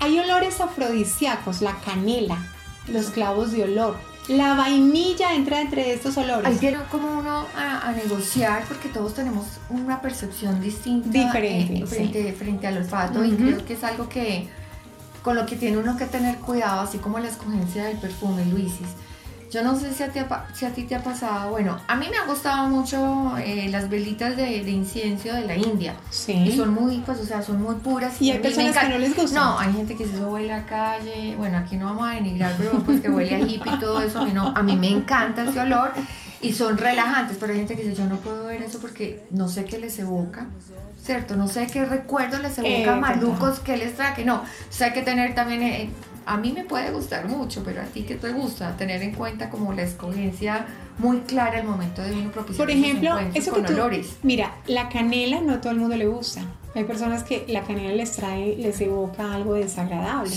Hay 0.00 0.18
olores 0.18 0.60
afrodisíacos, 0.60 1.60
la 1.60 1.76
canela, 1.80 2.38
los 2.88 3.10
clavos 3.10 3.52
de 3.52 3.64
olor. 3.64 3.96
La 4.28 4.54
vainilla 4.54 5.34
entra 5.34 5.60
entre 5.60 5.92
estos 5.92 6.16
olores. 6.16 6.46
Ahí 6.46 6.56
tiene 6.56 6.78
como 6.90 7.18
uno 7.18 7.46
a, 7.56 7.92
negociar 7.92 8.64
porque 8.68 8.88
todos 8.88 9.14
tenemos 9.14 9.46
una 9.68 10.00
percepción 10.00 10.60
distinta 10.60 11.08
Diferente, 11.10 11.78
eh, 11.78 11.86
frente, 11.86 12.32
frente 12.32 12.66
al 12.66 12.78
olfato 12.78 13.24
y 13.24 13.32
creo 13.32 13.64
que 13.64 13.74
es 13.74 13.82
algo 13.82 14.08
que 14.08 14.48
con 15.22 15.36
lo 15.36 15.46
que 15.46 15.56
tiene 15.56 15.78
uno 15.78 15.96
que 15.96 16.06
tener 16.06 16.36
cuidado, 16.36 16.80
así 16.80 16.98
como 16.98 17.18
la 17.18 17.28
escogencia 17.28 17.84
del 17.84 17.98
perfume, 17.98 18.44
Luisis. 18.46 18.88
Yo 19.50 19.64
no 19.64 19.76
sé 19.76 19.92
si 19.92 20.04
a 20.04 20.08
ti, 20.10 20.20
si 20.54 20.64
a 20.64 20.70
ti 20.70 20.84
te 20.84 20.94
ha 20.94 21.02
pasado, 21.02 21.50
bueno, 21.50 21.76
a 21.88 21.96
mí 21.96 22.06
me 22.08 22.16
han 22.16 22.28
gustado 22.28 22.68
mucho 22.68 23.36
eh, 23.38 23.68
las 23.68 23.90
velitas 23.90 24.36
de, 24.36 24.58
incienso 24.58 25.32
de 25.32 25.44
la 25.44 25.56
India. 25.56 25.96
Sí. 26.10 26.34
Y 26.34 26.56
son 26.56 26.72
muy, 26.72 26.98
pues, 26.98 27.18
o 27.18 27.24
sea, 27.24 27.42
son 27.42 27.60
muy 27.60 27.74
puras. 27.74 28.22
Y 28.22 28.30
hay 28.30 28.38
personas 28.38 28.78
que 28.78 28.88
no 28.88 28.98
les 28.98 29.16
gusta. 29.16 29.40
No, 29.40 29.58
hay 29.58 29.72
gente 29.72 29.96
que 29.96 30.06
se 30.06 30.24
huele 30.24 30.52
a 30.52 30.64
calle. 30.66 31.34
Bueno, 31.36 31.58
aquí 31.58 31.76
no 31.76 31.86
vamos 31.86 32.06
a 32.06 32.12
denigrar, 32.12 32.54
pero 32.56 32.78
pues 32.84 33.00
que 33.00 33.10
huele 33.10 33.34
a 33.34 33.40
hippie 33.40 33.74
y 33.74 33.80
todo 33.80 34.00
eso. 34.00 34.20
A 34.20 34.24
mí, 34.24 34.32
no, 34.32 34.52
a 34.54 34.62
mí 34.62 34.76
me 34.76 34.88
encanta 34.88 35.42
ese 35.42 35.58
olor 35.58 35.94
y 36.42 36.52
son 36.52 36.78
relajantes, 36.78 37.36
pero 37.38 37.52
hay 37.52 37.58
gente 37.58 37.76
que 37.76 37.82
dice, 37.82 37.94
yo 37.94 38.06
no 38.06 38.16
puedo 38.16 38.46
ver 38.46 38.62
eso 38.62 38.78
porque 38.80 39.24
no 39.30 39.48
sé 39.48 39.64
qué 39.64 39.78
les 39.78 39.98
evoca. 39.98 40.46
¿Cierto? 41.02 41.34
No 41.34 41.48
sé 41.48 41.66
qué 41.66 41.84
recuerdo 41.84 42.38
les 42.38 42.58
evoca 42.58 42.96
eh, 42.96 43.00
malucos, 43.00 43.60
qué 43.60 43.76
les 43.76 43.94
trae, 43.96 44.24
no. 44.24 44.36
O 44.36 44.44
sea, 44.68 44.88
hay 44.88 44.92
que 44.92 45.02
tener 45.02 45.34
también 45.34 45.62
eh, 45.62 45.90
a 46.26 46.36
mí 46.36 46.52
me 46.52 46.64
puede 46.64 46.90
gustar 46.90 47.26
mucho, 47.26 47.62
pero 47.64 47.82
a 47.82 47.84
ti 47.84 48.02
qué 48.02 48.14
te 48.14 48.30
gusta 48.30 48.76
tener 48.76 49.02
en 49.02 49.12
cuenta 49.14 49.50
como 49.50 49.72
la 49.72 49.82
escogencia 49.82 50.66
muy 51.00 51.20
clara 51.20 51.58
al 51.58 51.66
momento 51.66 52.02
de 52.02 52.12
uno 52.12 52.30
propiciar 52.30 52.66
Por 52.66 52.70
ejemplo, 52.70 53.18
eso 53.34 53.50
con 53.52 53.66
olores. 53.66 54.18
Mira, 54.22 54.54
la 54.66 54.88
canela 54.88 55.40
no 55.40 55.54
a 55.54 55.60
todo 55.60 55.72
el 55.72 55.78
mundo 55.78 55.96
le 55.96 56.06
gusta. 56.06 56.42
Hay 56.74 56.84
personas 56.84 57.24
que 57.24 57.44
la 57.48 57.62
canela 57.62 57.92
les 57.94 58.12
trae, 58.12 58.56
les 58.56 58.80
evoca 58.80 59.34
algo 59.34 59.54
desagradable. 59.54 60.30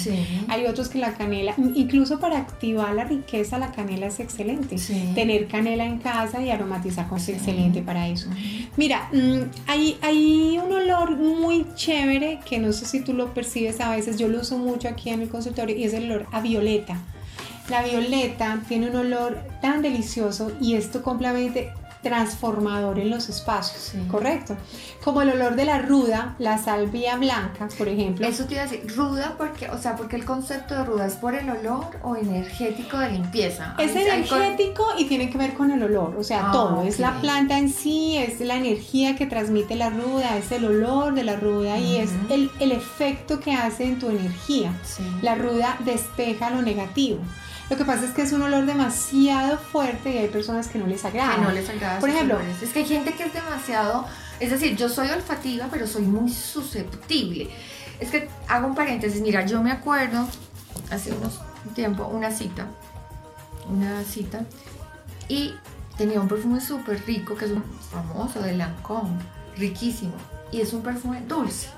Hay 0.48 0.66
otros 0.66 0.90
que 0.90 0.98
la 0.98 1.14
canela, 1.14 1.54
incluso 1.58 2.20
para 2.20 2.40
activar 2.40 2.94
la 2.96 3.04
riqueza, 3.04 3.60
la 3.60 3.72
canela 3.72 4.08
es 4.08 4.20
excelente. 4.20 4.78
Tener 5.14 5.48
canela 5.48 5.86
en 5.86 6.00
casa 6.00 6.42
y 6.42 6.50
aromatizar 6.50 7.08
con 7.08 7.20
es 7.20 7.30
excelente 7.30 7.84
para 7.84 8.08
eso. 8.08 8.30
Mira, 8.78 9.10
mm, 9.14 9.68
hay, 9.68 9.98
hay 10.02 10.60
un 10.64 10.72
olor 10.72 11.18
muy 11.18 11.68
chévere 11.76 12.40
que 12.48 12.58
no 12.58 12.74
sé 12.74 12.86
si 12.86 13.02
tú 13.02 13.14
lo 13.14 13.34
percibes 13.34 13.80
a 13.80 13.92
veces, 13.92 14.18
yo 14.18 14.28
lo 14.28 14.42
uso 14.42 14.58
mucho 14.58 14.88
aquí 14.88 15.12
en 15.12 15.20
mi 15.20 15.28
consultorio 15.28 15.76
y 15.76 15.84
es 15.84 15.94
el 15.94 16.12
olor 16.12 16.26
a 16.32 16.42
violeta. 16.42 16.98
La 17.70 17.82
violeta 17.84 18.60
tiene 18.68 18.90
un 18.90 18.96
olor 18.98 19.38
tan 19.62 19.82
delicioso 19.82 20.52
y 20.60 20.76
esto 20.76 21.02
completamente 21.02 21.72
transformador 22.04 23.00
en 23.00 23.10
los 23.10 23.30
espacios, 23.30 23.94
¿correcto? 24.12 24.56
Como 25.04 25.22
el 25.22 25.30
olor 25.30 25.56
de 25.56 25.66
la 25.66 25.80
ruda, 25.80 26.36
la 26.38 26.58
salvia 26.58 27.16
blanca, 27.16 27.70
por 27.78 27.88
ejemplo. 27.88 28.28
Eso 28.28 28.46
te 28.46 28.56
iba 28.56 28.64
a 28.64 28.68
decir, 28.68 28.94
ruda 28.96 29.36
porque, 29.38 29.70
o 29.70 29.78
sea, 29.78 29.96
porque 29.96 30.18
el 30.18 30.26
concepto 30.26 30.76
de 30.76 30.84
ruda 30.84 31.08
es 31.08 31.16
por 31.16 31.34
el 31.34 31.50
olor 31.50 31.88
o 32.04 32.16
energético 32.16 33.00
de 33.00 33.12
limpieza. 33.12 33.76
Es 33.80 33.96
energético 33.96 34.86
y 35.00 35.06
tiene 35.06 35.30
que 35.30 35.38
ver 35.38 35.54
con 35.54 35.72
el 35.72 35.82
olor, 35.82 36.16
o 36.18 36.24
sea, 36.24 36.50
ah, 36.50 36.52
todo, 36.52 36.84
es 36.84 37.00
la 37.00 37.20
planta 37.22 37.58
en 37.58 37.72
sí, 37.72 38.18
es 38.18 38.42
la 38.42 38.56
energía 38.56 39.16
que 39.16 39.26
transmite 39.26 39.76
la 39.76 39.90
ruda, 39.90 40.38
es 40.38 40.52
el 40.52 40.66
olor 40.66 41.16
de 41.16 41.24
la 41.24 41.38
ruda 41.38 41.78
y 41.78 41.98
es 41.98 42.12
el, 42.30 42.52
el, 42.60 42.74
efecto 42.74 43.40
que 43.40 43.54
hace 43.54 43.86
en 43.86 44.00
tu 44.00 44.10
energía. 44.10 44.74
La 45.22 45.36
ruda 45.36 45.78
despeja 45.86 46.50
lo 46.50 46.62
negativo. 46.62 47.20
Lo 47.70 47.78
que 47.78 47.86
pasa 47.86 48.06
es 48.06 48.12
que 48.12 48.22
es 48.22 48.32
un 48.34 48.42
olor 48.42 48.66
demasiado 48.66 49.58
fuerte 49.58 50.14
y 50.14 50.18
hay 50.18 50.28
personas 50.28 50.68
que 50.68 50.80
no 50.80 50.86
les 50.86 51.06
agrada. 51.06 51.36
Que 51.36 51.42
no 51.42 51.52
les 51.52 51.70
agrada. 51.70 52.00
Por 52.00 52.10
ejemplo, 52.10 52.40
es 52.62 52.70
que 52.72 52.80
hay 52.80 52.86
gente 52.86 53.14
que 53.14 53.24
es 53.24 53.34
demasiado, 53.34 54.06
es 54.40 54.52
decir, 54.52 54.76
yo 54.76 54.90
soy 54.90 55.10
olfativa, 55.10 55.68
pero 55.72 55.88
soy 55.88 56.04
muy 56.04 56.32
susceptible. 56.32 57.50
Es 58.00 58.12
que 58.12 58.30
hago 58.48 58.68
un 58.68 58.76
paréntesis, 58.76 59.22
mira, 59.22 59.46
yo 59.46 59.62
me 59.62 59.72
acuerdo 59.72 60.28
hace 60.92 61.14
unos 61.14 61.40
tiempo 61.74 62.06
una 62.08 62.32
cita, 62.32 62.68
una 63.70 64.04
cita 64.04 64.42
y 65.30 65.56
tenía 65.98 66.20
un 66.20 66.28
perfume 66.28 66.60
súper 66.60 67.02
rico 67.06 67.36
que 67.36 67.46
es 67.46 67.52
un 67.52 67.64
famoso 67.92 68.42
de 68.42 68.58
Lancôme, 68.58 69.20
riquísimo 69.56 70.14
y 70.52 70.62
es 70.62 70.74
un 70.74 70.84
perfume 70.84 71.22
dulce. 71.28 71.70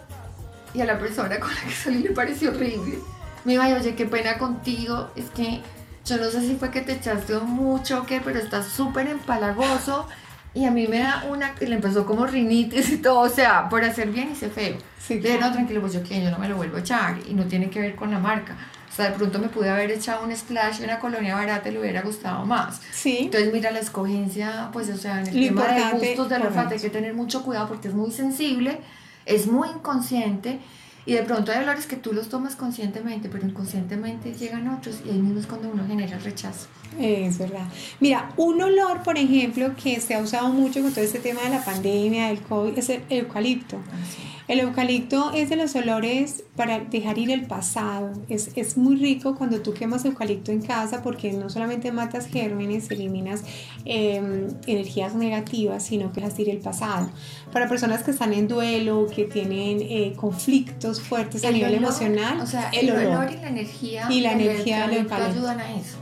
Y 0.73 0.81
a 0.81 0.85
la 0.85 0.99
persona 0.99 1.39
con 1.39 1.53
la 1.53 1.61
que 1.61 1.71
salí 1.71 1.99
le 1.99 2.11
pareció 2.11 2.49
horrible. 2.49 2.99
Me 3.45 3.53
iba, 3.53 3.67
oye, 3.67 3.95
qué 3.95 4.05
pena 4.05 4.37
contigo, 4.37 5.09
es 5.15 5.29
que 5.29 5.61
yo 6.05 6.17
no 6.17 6.29
sé 6.29 6.41
si 6.41 6.55
fue 6.55 6.69
que 6.71 6.81
te 6.81 6.93
echaste 6.93 7.35
mucho 7.39 8.01
o 8.01 8.05
qué, 8.05 8.21
pero 8.23 8.39
está 8.39 8.63
súper 8.63 9.07
empalagoso. 9.07 10.07
Y 10.53 10.63
a 10.63 10.71
mí 10.71 10.87
me 10.87 10.99
da 10.99 11.25
una, 11.29 11.53
le 11.59 11.75
empezó 11.75 12.05
como 12.05 12.25
rinitis 12.25 12.89
y 12.89 12.97
todo, 12.97 13.19
o 13.19 13.29
sea, 13.29 13.67
por 13.67 13.83
hacer 13.83 14.09
bien 14.09 14.31
hice 14.31 14.49
feo. 14.49 14.77
Sí, 14.97 15.19
de 15.19 15.37
no, 15.37 15.51
tranquilo, 15.51 15.81
pues 15.81 15.93
yo 15.93 16.01
que 16.01 16.23
yo 16.23 16.31
no 16.31 16.39
me 16.39 16.47
lo 16.47 16.55
vuelvo 16.55 16.77
a 16.77 16.79
echar 16.79 17.17
y 17.27 17.33
no 17.33 17.43
tiene 17.45 17.69
que 17.69 17.81
ver 17.81 17.95
con 17.95 18.09
la 18.09 18.19
marca. 18.19 18.55
O 18.89 18.95
sea, 18.95 19.09
de 19.09 19.17
pronto 19.17 19.39
me 19.39 19.49
pude 19.49 19.69
haber 19.69 19.91
echado 19.91 20.23
un 20.23 20.33
splash 20.33 20.77
en 20.77 20.85
una 20.85 20.99
colonia 20.99 21.35
barata 21.35 21.67
y 21.67 21.73
le 21.73 21.81
hubiera 21.81 22.01
gustado 22.01 22.45
más. 22.45 22.79
Sí. 22.93 23.17
Entonces, 23.23 23.51
mira, 23.51 23.71
la 23.71 23.79
escogencia, 23.79 24.69
pues, 24.71 24.89
o 24.89 24.95
sea, 24.95 25.19
en 25.19 25.27
el 25.27 25.47
tema 25.47 25.67
de 25.67 25.91
gustos 25.91 26.29
de 26.29 26.35
olfato 26.35 26.75
hay 26.75 26.79
que 26.79 26.89
tener 26.89 27.13
mucho 27.13 27.43
cuidado 27.43 27.67
porque 27.67 27.89
es 27.89 27.93
muy 27.93 28.11
sensible, 28.11 28.79
es 29.25 29.47
muy 29.47 29.67
inconsciente 29.67 30.61
y 31.05 31.13
de 31.13 31.23
pronto 31.23 31.51
hay 31.51 31.59
olores 31.59 31.85
que 31.85 31.95
tú 31.95 32.13
los 32.13 32.29
tomas 32.29 32.55
conscientemente, 32.55 33.29
pero 33.29 33.45
inconscientemente 33.45 34.33
llegan 34.33 34.67
otros 34.67 35.01
y 35.05 35.09
ahí 35.09 35.19
mismo 35.19 35.39
es 35.39 35.45
cuando 35.45 35.69
uno 35.69 35.85
genera 35.87 36.17
rechazo. 36.17 36.67
Es 36.99 37.37
verdad. 37.37 37.67
Mira, 37.99 38.31
un 38.37 38.61
olor, 38.61 39.03
por 39.03 39.17
ejemplo, 39.17 39.75
que 39.81 39.99
se 39.99 40.15
ha 40.15 40.19
usado 40.19 40.49
mucho 40.49 40.81
con 40.81 40.91
todo 40.91 41.03
este 41.03 41.19
tema 41.19 41.41
de 41.41 41.49
la 41.49 41.63
pandemia, 41.63 42.27
del 42.27 42.41
COVID, 42.41 42.77
es 42.77 42.89
el 42.89 43.03
eucalipto. 43.09 43.77
Ah, 43.77 44.34
el 44.47 44.59
eucalipto 44.59 45.31
es 45.33 45.49
de 45.49 45.55
los 45.55 45.75
olores 45.75 46.43
para 46.55 46.79
dejar 46.79 47.17
ir 47.17 47.31
el 47.31 47.47
pasado. 47.47 48.11
Es, 48.29 48.51
es, 48.55 48.77
muy 48.77 48.95
rico 48.95 49.35
cuando 49.35 49.61
tú 49.61 49.73
quemas 49.73 50.05
eucalipto 50.05 50.51
en 50.51 50.61
casa 50.61 51.01
porque 51.01 51.33
no 51.33 51.49
solamente 51.49 51.91
matas 51.91 52.27
gérmenes, 52.27 52.91
eliminas 52.91 53.43
em, 53.85 54.47
energías 54.67 55.15
negativas, 55.15 55.83
sino 55.83 56.11
que 56.11 56.21
dejas 56.21 56.37
ir 56.39 56.49
el 56.49 56.59
pasado. 56.59 57.09
Para 57.51 57.67
personas 57.67 58.03
que 58.03 58.11
están 58.11 58.33
en 58.33 58.47
duelo, 58.47 59.07
que 59.13 59.25
tienen 59.25 59.81
eh, 59.81 60.13
conflictos 60.15 61.01
fuertes 61.01 61.43
a 61.43 61.51
nivel 61.51 61.73
emocional, 61.75 62.39
o 62.39 62.45
sea, 62.45 62.69
el, 62.69 62.91
olor, 62.91 63.31
y 63.31 63.37
la 63.37 63.49
energía, 63.49 64.07
y 64.11 64.21
la 64.21 64.33
energía 64.33 64.87
del 64.87 64.99
eucalipto 64.99 65.39
ayudan 65.39 65.59
a 65.59 65.75
eso. 65.75 65.97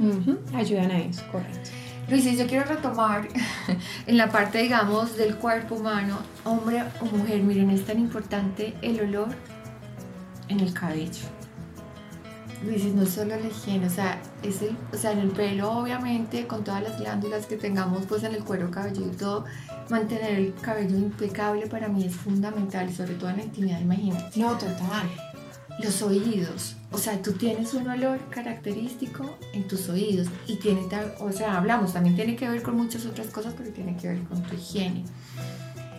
ayudan 0.53 0.91
a 0.91 0.99
eso, 0.99 1.23
correcto. 1.32 1.69
Luis, 2.13 2.38
yo 2.38 2.45
quiero 2.45 2.63
retomar 2.65 3.28
en 4.06 4.17
la 4.17 4.30
parte, 4.30 4.60
digamos, 4.60 5.17
del 5.17 5.36
cuerpo 5.36 5.73
humano, 5.73 6.19
hombre 6.43 6.84
o 7.02 7.06
mujer, 7.06 7.41
miren, 7.41 7.71
es 7.71 7.86
tan 7.86 7.97
importante 7.97 8.76
el 8.84 8.99
olor 8.99 9.30
en 10.47 10.60
el 10.60 10.71
cabello. 10.76 11.26
Luis, 12.63 12.86
no 12.86 13.08
solo 13.08 13.36
la 13.36 13.47
higiene, 13.47 13.88
o 13.88 13.89
sea, 13.89 14.21
es 14.43 14.62
el, 14.62 14.78
o 14.93 14.95
sea, 14.95 15.13
en 15.13 15.19
el 15.21 15.32
pelo, 15.32 15.71
obviamente, 15.71 16.45
con 16.45 16.63
todas 16.63 16.84
las 16.84 16.99
glándulas 16.99 17.47
que 17.47 17.58
tengamos, 17.58 18.06
pues 18.06 18.21
en 18.21 18.36
el 18.36 18.43
cuero 18.43 18.69
cabelludo 18.69 19.45
mantener 19.89 20.34
el 20.34 20.54
cabello 20.62 20.95
impecable 20.95 21.65
para 21.65 21.88
mí 21.88 22.06
es 22.06 22.15
fundamental, 22.15 22.93
sobre 22.93 23.15
todo 23.15 23.32
en 23.32 23.38
la 23.38 23.43
intimidad, 23.45 23.80
imagínate. 23.80 24.39
No, 24.39 24.52
total 24.52 25.33
los 25.80 26.02
oídos. 26.02 26.76
O 26.92 26.98
sea, 26.98 27.22
tú 27.22 27.34
tienes 27.34 27.74
un 27.74 27.90
olor 27.90 28.20
característico 28.30 29.38
en 29.54 29.68
tus 29.68 29.90
oídos 29.90 30.28
y 30.48 30.58
tiene, 30.58 30.82
o 31.20 31.32
sea, 31.32 31.58
hablamos, 31.58 31.94
también 31.94 32.16
tiene 32.16 32.36
que 32.36 32.48
ver 32.48 32.62
con 32.62 32.76
muchas 32.76 33.06
otras 33.06 33.28
cosas, 33.28 33.54
pero 33.58 33.72
tiene 33.72 33.98
que 33.98 34.10
ver 34.10 34.24
con 34.24 34.44
tu 34.44 34.56
higiene. 34.56 35.04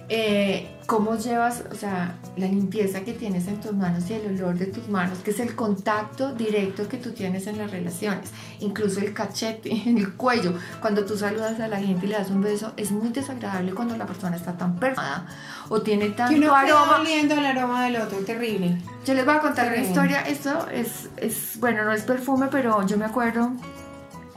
Eh, 0.08 0.70
cómo 0.86 1.16
llevas, 1.16 1.64
o 1.72 1.74
sea, 1.74 2.16
la 2.36 2.46
limpieza 2.46 3.00
que 3.00 3.14
tienes 3.14 3.48
en 3.48 3.58
tus 3.60 3.72
manos 3.72 4.08
y 4.10 4.14
el 4.14 4.26
olor 4.34 4.58
de 4.58 4.66
tus 4.66 4.88
manos, 4.88 5.18
que 5.18 5.30
es 5.30 5.40
el 5.40 5.54
contacto 5.54 6.34
directo 6.34 6.86
que 6.88 6.98
tú 6.98 7.12
tienes 7.12 7.46
en 7.46 7.56
las 7.56 7.70
relaciones, 7.70 8.30
incluso 8.60 9.00
el 9.00 9.14
cachete, 9.14 9.70
en 9.88 9.98
el 9.98 10.12
cuello, 10.12 10.52
cuando 10.80 11.04
tú 11.04 11.16
saludas 11.16 11.58
a 11.60 11.68
la 11.68 11.78
gente 11.78 12.04
y 12.04 12.10
le 12.10 12.16
das 12.16 12.30
un 12.30 12.42
beso, 12.42 12.72
es 12.76 12.90
muy 12.90 13.08
desagradable 13.08 13.72
cuando 13.72 13.96
la 13.96 14.06
persona 14.06 14.36
está 14.36 14.56
tan 14.56 14.76
perfumada 14.76 15.26
o 15.70 15.80
tiene 15.80 16.10
tanto 16.10 16.38
que 16.38 16.46
aroma. 16.46 17.00
oliendo 17.00 17.34
el 17.34 17.46
aroma 17.46 17.84
del 17.84 17.96
otro, 17.96 18.18
terrible. 18.18 18.76
Yo 19.06 19.14
les 19.14 19.24
voy 19.24 19.34
a 19.34 19.40
contar 19.40 19.68
una 19.68 19.78
historia, 19.78 20.20
esto 20.20 20.68
es, 20.70 21.08
es, 21.16 21.58
bueno, 21.60 21.84
no 21.84 21.92
es 21.92 22.02
perfume, 22.02 22.48
pero 22.50 22.86
yo 22.86 22.98
me 22.98 23.06
acuerdo 23.06 23.52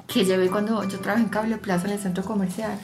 que 0.07 0.23
llevé 0.23 0.49
cuando 0.49 0.83
yo 0.85 0.99
trabajé 0.99 1.23
en 1.23 1.29
Cable 1.29 1.57
Plaza 1.57 1.87
en 1.87 1.93
el 1.93 1.99
centro 1.99 2.23
comercial 2.23 2.79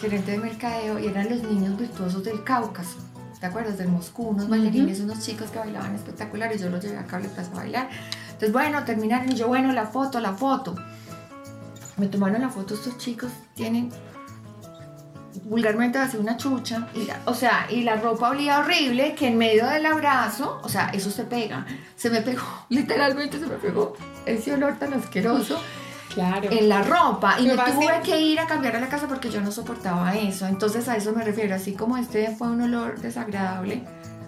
gerente 0.00 0.32
de 0.32 0.38
mercadeo 0.38 0.98
y 0.98 1.06
eran 1.06 1.28
los 1.28 1.42
niños 1.42 1.78
virtuosos 1.78 2.24
del 2.24 2.42
Cáucaso. 2.42 2.98
¿Te 3.38 3.46
acuerdas? 3.46 3.78
Del 3.78 3.88
Moscú, 3.88 4.28
unos 4.28 4.48
bailarines, 4.48 5.00
unos 5.00 5.20
chicos 5.20 5.50
que 5.50 5.58
bailaban 5.58 5.94
espectaculares. 5.94 6.60
Yo 6.60 6.68
los 6.68 6.82
llevé 6.82 6.98
a 6.98 7.06
Cable 7.06 7.28
Plaza 7.28 7.50
a 7.52 7.56
bailar. 7.56 7.88
Entonces, 8.26 8.52
bueno, 8.52 8.84
terminaron 8.84 9.30
y 9.32 9.34
yo, 9.34 9.48
bueno, 9.48 9.72
la 9.72 9.86
foto, 9.86 10.20
la 10.20 10.34
foto. 10.34 10.74
Me 11.96 12.06
tomaron 12.06 12.42
la 12.42 12.50
foto 12.50 12.74
estos 12.74 12.98
chicos, 12.98 13.30
tienen 13.54 13.90
vulgarmente 15.44 15.98
hace 15.98 16.18
una 16.18 16.36
chucha, 16.36 16.88
y 16.94 17.08
o 17.24 17.34
sea, 17.34 17.66
y 17.70 17.82
la 17.82 17.96
ropa 17.96 18.30
olía 18.30 18.58
horrible, 18.58 19.14
que 19.14 19.28
en 19.28 19.38
medio 19.38 19.66
del 19.66 19.86
abrazo, 19.86 20.60
o 20.62 20.68
sea, 20.68 20.90
eso 20.90 21.10
se 21.10 21.24
pega, 21.24 21.66
se 21.96 22.10
me 22.10 22.20
pegó, 22.20 22.42
literalmente 22.68 23.38
se 23.38 23.46
me 23.46 23.56
pegó 23.56 23.94
ese 24.26 24.52
olor 24.54 24.78
tan 24.78 24.94
asqueroso 24.94 25.60
claro. 26.12 26.50
en 26.50 26.68
la 26.68 26.82
ropa 26.82 27.36
y 27.40 27.46
me 27.46 27.54
tuve 27.54 28.00
que 28.04 28.20
ir 28.20 28.40
a 28.40 28.46
cambiar 28.46 28.76
a 28.76 28.80
la 28.80 28.88
casa 28.88 29.06
porque 29.06 29.30
yo 29.30 29.40
no 29.40 29.50
soportaba 29.52 30.14
eso. 30.16 30.46
Entonces 30.46 30.88
a 30.88 30.96
eso 30.96 31.12
me 31.12 31.24
refiero, 31.24 31.54
así 31.54 31.72
como 31.72 31.96
este 31.96 32.34
fue 32.36 32.48
un 32.48 32.60
olor 32.62 33.00
desagradable, 33.00 33.82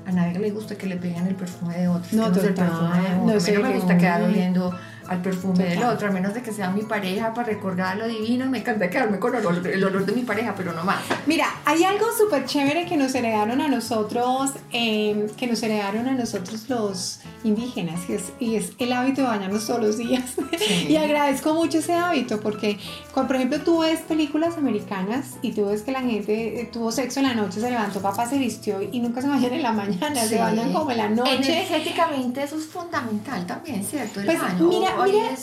a 0.07 0.13
nadie 0.13 0.39
le 0.39 0.51
gusta 0.51 0.77
que 0.77 0.87
le 0.87 0.97
peguen 0.97 1.27
el 1.27 1.35
perfume 1.35 1.77
de 1.79 1.89
otros. 1.89 2.13
No, 2.13 2.29
no 2.29 2.35
total, 2.35 3.21
no, 3.27 3.63
me 3.63 3.75
gusta 3.75 3.97
quedar 3.97 4.23
oliendo 4.23 4.73
al 5.09 5.23
perfume 5.23 5.65
del 5.65 5.83
otro, 5.83 6.09
a 6.09 6.11
menos 6.11 6.35
de 6.35 6.43
que 6.43 6.53
sea 6.53 6.71
mi 6.71 6.83
pareja 6.83 7.35
para 7.35 7.49
recordar 7.49 7.97
lo 7.97 8.07
divino. 8.07 8.47
Me 8.47 8.59
encanta 8.59 8.89
quedarme 8.89 9.19
con 9.19 9.35
el 9.35 9.45
olor, 9.45 9.67
el 9.67 9.85
olor 9.85 10.07
de 10.07 10.13
mi 10.13 10.23
pareja, 10.23 10.55
pero 10.57 10.73
no 10.73 10.85
más. 10.85 11.01
Mira, 11.27 11.47
hay 11.65 11.85
algo 11.85 12.07
súper 12.17 12.45
chévere 12.47 12.87
que 12.87 12.97
nos 12.97 13.15
heredaron 13.15 13.61
a 13.61 13.69
nosotros, 13.69 14.53
em, 14.71 15.29
que 15.31 15.47
nos 15.47 15.63
heredaron 15.63 16.09
a 16.09 16.13
nosotros 16.13 16.69
los 16.69 17.21
indígenas, 17.45 18.01
y 18.09 18.13
es, 18.13 18.33
y 18.39 18.57
es 18.57 18.73
el 18.79 18.93
hábito 18.93 19.23
de 19.23 19.29
bañarnos 19.29 19.67
todos 19.67 19.81
los 19.81 19.99
días. 19.99 20.35
y 20.89 20.97
agradezco 20.97 21.55
mucho 21.55 21.79
ese 21.79 21.95
hábito 21.95 22.41
porque, 22.41 22.79
cuando, 23.13 23.29
por 23.29 23.37
ejemplo, 23.37 23.61
tú 23.61 23.81
ves 23.81 24.01
películas 24.01 24.57
americanas 24.57 25.37
y 25.43 25.53
tú 25.53 25.67
ves 25.67 25.83
que 25.83 25.93
la 25.93 26.01
gente 26.01 26.61
eh, 26.61 26.71
tuvo 26.73 26.93
sexo 26.93 27.21
en 27.21 27.27
la 27.27 27.35
noche, 27.35 27.61
se 27.61 27.71
levantó, 27.71 28.01
papá 28.01 28.29
se 28.29 28.39
vistió 28.39 28.81
y 28.83 29.01
nunca 29.01 29.21
se 29.21 29.29
bañan 29.29 29.53
en 29.53 29.63
la 29.63 29.73
mañana, 29.73 30.25
se 30.25 30.39
bañan 30.39 30.73
como 30.73 30.91
en 30.91 30.97
la 30.99 31.09
noche. 31.09 31.35
Energéticamente 31.35 32.43
eso 32.43 32.57
es 32.57 32.67
fundamental 32.67 33.47
también, 33.47 33.85
¿cierto? 33.85 34.21
pues 34.25 34.39
mira, 34.61 34.95
mira, 35.05 35.37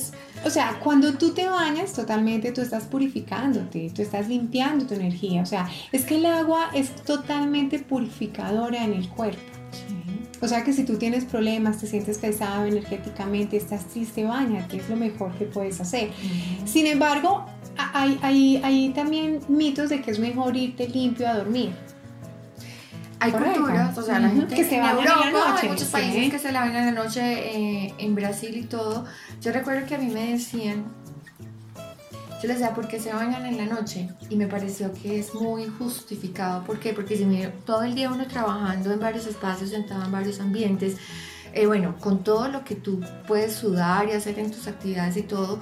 o 0.46 0.50
sea, 0.50 0.80
cuando 0.82 1.14
tú 1.14 1.32
te 1.34 1.48
bañas 1.48 1.94
totalmente, 1.94 2.52
tú 2.52 2.62
estás 2.62 2.86
purificándote, 2.86 3.92
tú 3.94 4.02
estás 4.02 4.28
limpiando 4.30 4.86
tu 4.86 4.94
energía. 4.94 5.42
O 5.42 5.46
sea, 5.46 5.70
es 5.92 6.06
que 6.06 6.16
el 6.16 6.26
agua 6.26 6.70
es 6.74 6.96
totalmente 6.96 7.80
purificadora 7.80 8.84
en 8.84 8.94
el 8.94 9.10
cuerpo. 9.10 9.42
O 10.42 10.48
sea 10.48 10.64
que 10.64 10.72
si 10.72 10.86
tú 10.86 10.98
tienes 10.98 11.26
problemas, 11.26 11.80
te 11.80 11.88
sientes 11.88 12.18
pesado 12.18 12.66
energéticamente, 12.66 13.58
estás 13.58 13.86
triste, 13.88 14.24
bañate, 14.24 14.78
es 14.78 14.90
lo 14.90 14.96
mejor 14.96 15.34
que 15.34 15.46
puedes 15.46 15.82
hacer. 15.82 16.12
Sin 16.66 16.88
embargo, 16.88 17.46
hay, 17.76 18.18
hay, 18.22 18.62
hay 18.64 18.90
también 18.90 19.40
mitos 19.50 19.90
de 19.90 20.02
que 20.02 20.12
es 20.12 20.20
mejor 20.20 20.56
irte 20.56 20.88
limpio 20.88 21.28
a 21.28 21.36
dormir. 21.36 21.72
Hay 23.22 23.32
culturas, 23.32 23.98
o 23.98 24.02
sea, 24.02 24.20
la 24.20 24.30
gente 24.30 24.56
que 24.56 24.64
se 24.64 24.80
baña 24.80 25.02
en 25.02 25.06
la 25.06 25.32
noche. 25.32 25.60
Hay 25.62 25.70
muchos 25.70 25.88
países 25.90 26.32
que 26.32 26.40
se 26.40 26.52
la 26.52 26.66
en 26.66 26.74
la 26.74 26.92
noche, 26.92 27.22
eh, 27.22 27.94
en 27.98 28.16
Brasil 28.16 28.56
y 28.56 28.64
todo. 28.64 29.06
Yo 29.42 29.52
recuerdo 29.52 29.86
que 29.86 29.96
a 29.96 29.98
mí 29.98 30.08
me 30.08 30.32
decían, 30.32 30.86
yo 32.42 32.48
les 32.48 32.60
decía, 32.60 32.74
¿por 32.74 32.88
qué 32.88 33.02
se 33.02 33.12
bañan 33.12 33.46
en 33.46 33.58
la 33.58 33.66
noche? 33.66 34.10
Y 34.30 34.38
me 34.38 34.48
pareció 34.48 34.94
que 34.94 35.20
es 35.20 35.34
muy 35.36 35.68
justificado. 35.68 36.64
¿Por 36.64 36.80
qué? 36.80 36.94
Porque 36.94 37.18
si 37.18 37.26
me, 37.26 37.48
todo 37.66 37.84
el 37.84 37.94
día 37.94 38.10
uno 38.10 38.26
trabajando 38.28 38.94
en 38.94 39.00
varios 39.02 39.28
espacios, 39.28 39.72
sentado 39.72 40.06
en 40.06 40.12
varios 40.14 40.40
ambientes, 40.40 40.96
eh, 41.52 41.66
bueno, 41.66 41.98
con 42.00 42.24
todo 42.24 42.48
lo 42.48 42.64
que 42.64 42.76
tú 42.76 43.02
puedes 43.28 43.54
sudar 43.54 44.08
y 44.08 44.14
hacer 44.14 44.40
en 44.40 44.52
tus 44.52 44.68
actividades 44.68 45.18
y 45.18 45.24
todo, 45.24 45.60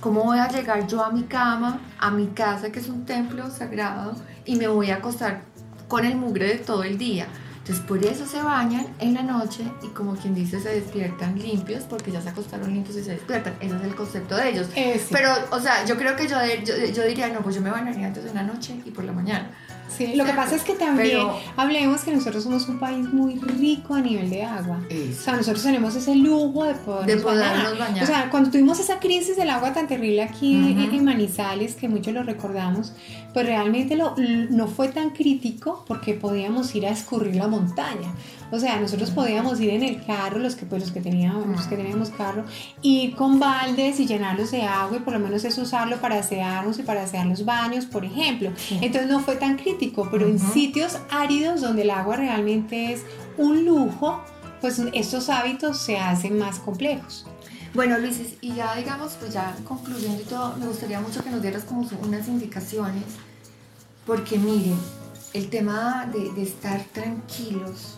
¿cómo 0.00 0.24
voy 0.24 0.38
a 0.38 0.48
llegar 0.48 0.86
yo 0.86 1.04
a 1.04 1.10
mi 1.10 1.24
cama, 1.24 1.82
a 1.98 2.10
mi 2.10 2.28
casa, 2.28 2.72
que 2.72 2.80
es 2.80 2.88
un 2.88 3.04
templo 3.04 3.50
sagrado, 3.50 4.14
y 4.46 4.56
me 4.56 4.68
voy 4.68 4.90
a 4.90 4.96
acostar 4.96 5.42
con 5.88 6.04
el 6.04 6.16
mugre 6.16 6.46
de 6.46 6.58
todo 6.58 6.84
el 6.84 6.98
día. 6.98 7.26
Entonces 7.68 7.84
por 7.86 8.02
eso 8.02 8.26
se 8.26 8.42
bañan 8.42 8.86
en 8.98 9.12
la 9.12 9.22
noche 9.22 9.62
y 9.82 9.88
como 9.88 10.16
quien 10.16 10.34
dice 10.34 10.58
se 10.58 10.70
despiertan 10.70 11.38
limpios 11.38 11.84
porque 11.84 12.10
ya 12.10 12.22
se 12.22 12.30
acostaron 12.30 12.72
limpios 12.72 12.96
y 12.96 13.04
se 13.04 13.10
despiertan. 13.10 13.56
Ese 13.60 13.76
es 13.76 13.82
el 13.82 13.94
concepto 13.94 14.36
de 14.36 14.48
ellos. 14.48 14.68
Pero, 15.10 15.30
o 15.50 15.60
sea, 15.60 15.84
yo 15.84 15.98
creo 15.98 16.16
que 16.16 16.26
yo, 16.26 16.36
yo, 16.64 16.74
yo, 16.86 17.06
diría, 17.06 17.28
no, 17.28 17.40
pues 17.40 17.56
yo 17.56 17.60
me 17.60 17.70
bañaría 17.70 18.06
antes 18.06 18.24
en 18.24 18.34
la 18.34 18.42
noche 18.42 18.74
y 18.86 18.90
por 18.90 19.04
la 19.04 19.12
mañana. 19.12 19.50
Sí, 19.94 20.14
lo 20.14 20.24
que 20.24 20.32
pasa 20.32 20.54
es 20.54 20.62
que 20.62 20.74
también 20.74 21.26
hablemos 21.56 22.02
que 22.02 22.12
nosotros 22.12 22.44
somos 22.44 22.68
un 22.68 22.78
país 22.78 23.06
muy 23.12 23.38
rico 23.38 23.94
a 23.94 24.00
nivel 24.00 24.30
de 24.30 24.44
agua. 24.44 24.80
O 24.90 25.22
sea, 25.22 25.36
nosotros 25.36 25.62
tenemos 25.62 25.94
ese 25.94 26.14
lujo 26.14 26.64
de 26.64 26.74
poder 26.74 27.20
bañar. 27.22 28.02
O 28.02 28.06
sea, 28.06 28.30
cuando 28.30 28.50
tuvimos 28.50 28.78
esa 28.80 28.98
crisis 28.98 29.36
del 29.36 29.50
agua 29.50 29.72
tan 29.72 29.86
terrible 29.86 30.22
aquí 30.22 30.54
en 30.54 31.04
Manizales, 31.04 31.74
que 31.74 31.88
muchos 31.88 32.12
lo 32.12 32.22
recordamos, 32.22 32.92
pues 33.34 33.46
realmente 33.46 33.96
lo, 33.96 34.14
no 34.16 34.66
fue 34.68 34.88
tan 34.88 35.10
crítico 35.10 35.84
porque 35.86 36.14
podíamos 36.14 36.74
ir 36.74 36.86
a 36.86 36.90
escurrir 36.90 37.36
la 37.36 37.48
montaña. 37.48 38.14
O 38.50 38.58
sea, 38.58 38.80
nosotros 38.80 39.10
podíamos 39.10 39.60
ir 39.60 39.70
en 39.70 39.82
el 39.82 40.04
carro, 40.04 40.38
los 40.38 40.54
que, 40.54 40.64
pues, 40.64 40.80
los 40.80 40.90
que, 40.90 41.00
teníamos, 41.00 41.46
los 41.46 41.66
que 41.66 41.76
teníamos 41.76 42.08
carro, 42.10 42.44
ir 42.80 43.14
con 43.14 43.38
baldes 43.38 44.00
y 44.00 44.06
llenarlos 44.06 44.50
de 44.50 44.62
agua 44.62 44.96
y 44.96 45.00
por 45.00 45.12
lo 45.12 45.18
menos 45.18 45.44
es 45.44 45.58
usarlo 45.58 45.98
para 45.98 46.18
asearnos 46.20 46.78
y 46.78 46.82
para 46.82 47.02
asear 47.02 47.26
los 47.26 47.44
baños, 47.44 47.84
por 47.84 48.04
ejemplo. 48.04 48.50
Entonces 48.70 49.10
no 49.10 49.20
fue 49.20 49.36
tan 49.36 49.56
crítico, 49.56 50.08
pero 50.10 50.26
en 50.26 50.38
sitios 50.38 50.98
áridos 51.10 51.60
donde 51.60 51.82
el 51.82 51.90
agua 51.90 52.16
realmente 52.16 52.92
es 52.92 53.02
un 53.36 53.66
lujo, 53.66 54.22
pues 54.62 54.80
estos 54.94 55.28
hábitos 55.28 55.78
se 55.78 55.98
hacen 55.98 56.38
más 56.38 56.58
complejos. 56.58 57.26
Bueno, 57.74 57.98
Luis, 57.98 58.18
y 58.40 58.54
ya 58.54 58.74
digamos, 58.74 59.12
pues 59.20 59.32
ya 59.32 59.54
concluyendo 59.66 60.22
y 60.22 60.24
todo, 60.24 60.56
me 60.56 60.66
gustaría 60.66 61.00
mucho 61.00 61.22
que 61.22 61.30
nos 61.30 61.42
dieras 61.42 61.64
como 61.64 61.88
unas 62.02 62.26
indicaciones, 62.26 63.04
porque 64.06 64.38
miren, 64.38 64.78
el 65.34 65.50
tema 65.50 66.08
de, 66.12 66.32
de 66.32 66.42
estar 66.42 66.82
tranquilos, 66.92 67.97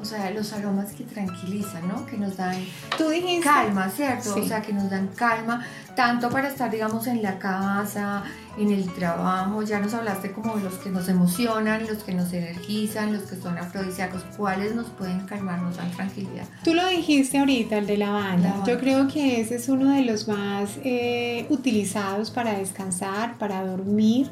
o 0.00 0.04
sea, 0.04 0.30
los 0.30 0.52
aromas 0.52 0.92
que 0.92 1.04
tranquilizan, 1.04 1.88
¿no? 1.88 2.06
Que 2.06 2.16
nos 2.16 2.36
dan 2.36 2.56
¿Tú 2.98 3.08
dijiste? 3.08 3.44
calma, 3.44 3.88
¿cierto? 3.88 4.34
O 4.34 4.46
sea, 4.46 4.62
que 4.62 4.72
nos 4.72 4.90
dan 4.90 5.08
calma, 5.08 5.64
tanto 5.94 6.28
para 6.28 6.48
estar, 6.48 6.70
digamos, 6.70 7.06
en 7.06 7.22
la 7.22 7.38
casa, 7.38 8.24
en 8.58 8.70
el 8.70 8.92
trabajo, 8.94 9.62
ya 9.62 9.80
nos 9.80 9.94
hablaste 9.94 10.32
como 10.32 10.56
de 10.56 10.64
los 10.64 10.74
que 10.74 10.90
nos 10.90 11.08
emocionan, 11.08 11.86
los 11.86 12.02
que 12.02 12.14
nos 12.14 12.32
energizan, 12.32 13.12
los 13.12 13.22
que 13.24 13.36
son 13.36 13.58
afrodisíacos, 13.58 14.22
¿cuáles 14.36 14.74
nos 14.74 14.86
pueden 14.90 15.20
calmar, 15.20 15.60
nos 15.60 15.76
dan 15.76 15.90
tranquilidad? 15.92 16.44
Tú 16.64 16.74
lo 16.74 16.86
dijiste 16.88 17.38
ahorita, 17.38 17.78
el 17.78 17.86
de 17.86 17.98
la 17.98 18.10
banda. 18.10 18.62
Yo 18.66 18.78
creo 18.78 19.08
que 19.08 19.40
ese 19.40 19.56
es 19.56 19.68
uno 19.68 19.92
de 19.92 20.02
los 20.02 20.28
más 20.28 20.78
eh, 20.84 21.46
utilizados 21.50 22.30
para 22.30 22.58
descansar, 22.58 23.38
para 23.38 23.64
dormir. 23.66 24.30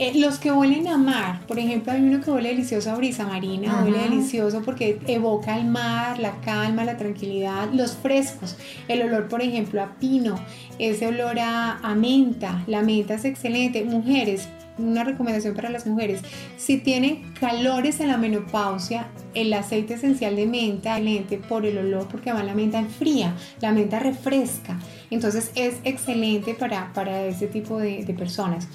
Eh, 0.00 0.12
los 0.18 0.40
que 0.40 0.50
huelen 0.50 0.88
a 0.88 0.98
mar, 0.98 1.46
por 1.46 1.56
ejemplo, 1.60 1.92
hay 1.92 2.00
uno 2.00 2.20
que 2.20 2.30
huele 2.32 2.48
delicioso 2.48 2.90
a 2.90 2.96
brisa 2.96 3.26
marina, 3.26 3.84
huele 3.84 3.98
delicioso 3.98 4.62
porque 4.62 4.98
evoca 5.06 5.56
el 5.56 5.66
mar, 5.66 6.18
la 6.18 6.40
calma, 6.40 6.84
la 6.84 6.96
tranquilidad, 6.96 7.70
los 7.72 7.92
frescos, 7.92 8.56
el 8.88 9.02
olor, 9.02 9.28
por 9.28 9.40
ejemplo, 9.40 9.80
a 9.80 9.94
pino, 10.00 10.34
ese 10.80 11.06
olor 11.06 11.38
a, 11.38 11.78
a 11.78 11.94
menta, 11.94 12.64
la 12.66 12.82
menta 12.82 13.14
es 13.14 13.24
excelente. 13.24 13.84
Mujeres, 13.84 14.48
una 14.78 15.04
recomendación 15.04 15.54
para 15.54 15.70
las 15.70 15.86
mujeres, 15.86 16.20
si 16.56 16.78
tienen 16.78 17.32
calores 17.34 18.00
en 18.00 18.08
la 18.08 18.16
menopausia, 18.16 19.08
el 19.34 19.52
aceite 19.52 19.94
esencial 19.94 20.36
de 20.36 20.46
menta, 20.46 20.98
excelente 20.98 21.38
por 21.38 21.66
el 21.66 21.78
olor, 21.78 22.08
porque 22.08 22.32
va 22.32 22.42
la 22.42 22.54
menta 22.54 22.78
enfría, 22.78 23.34
la 23.60 23.72
menta 23.72 23.98
refresca. 23.98 24.78
Entonces 25.10 25.50
es 25.54 25.76
excelente 25.84 26.54
para, 26.54 26.92
para 26.92 27.24
ese 27.24 27.46
tipo 27.46 27.78
de, 27.78 28.04
de 28.04 28.14
personas. 28.14 28.66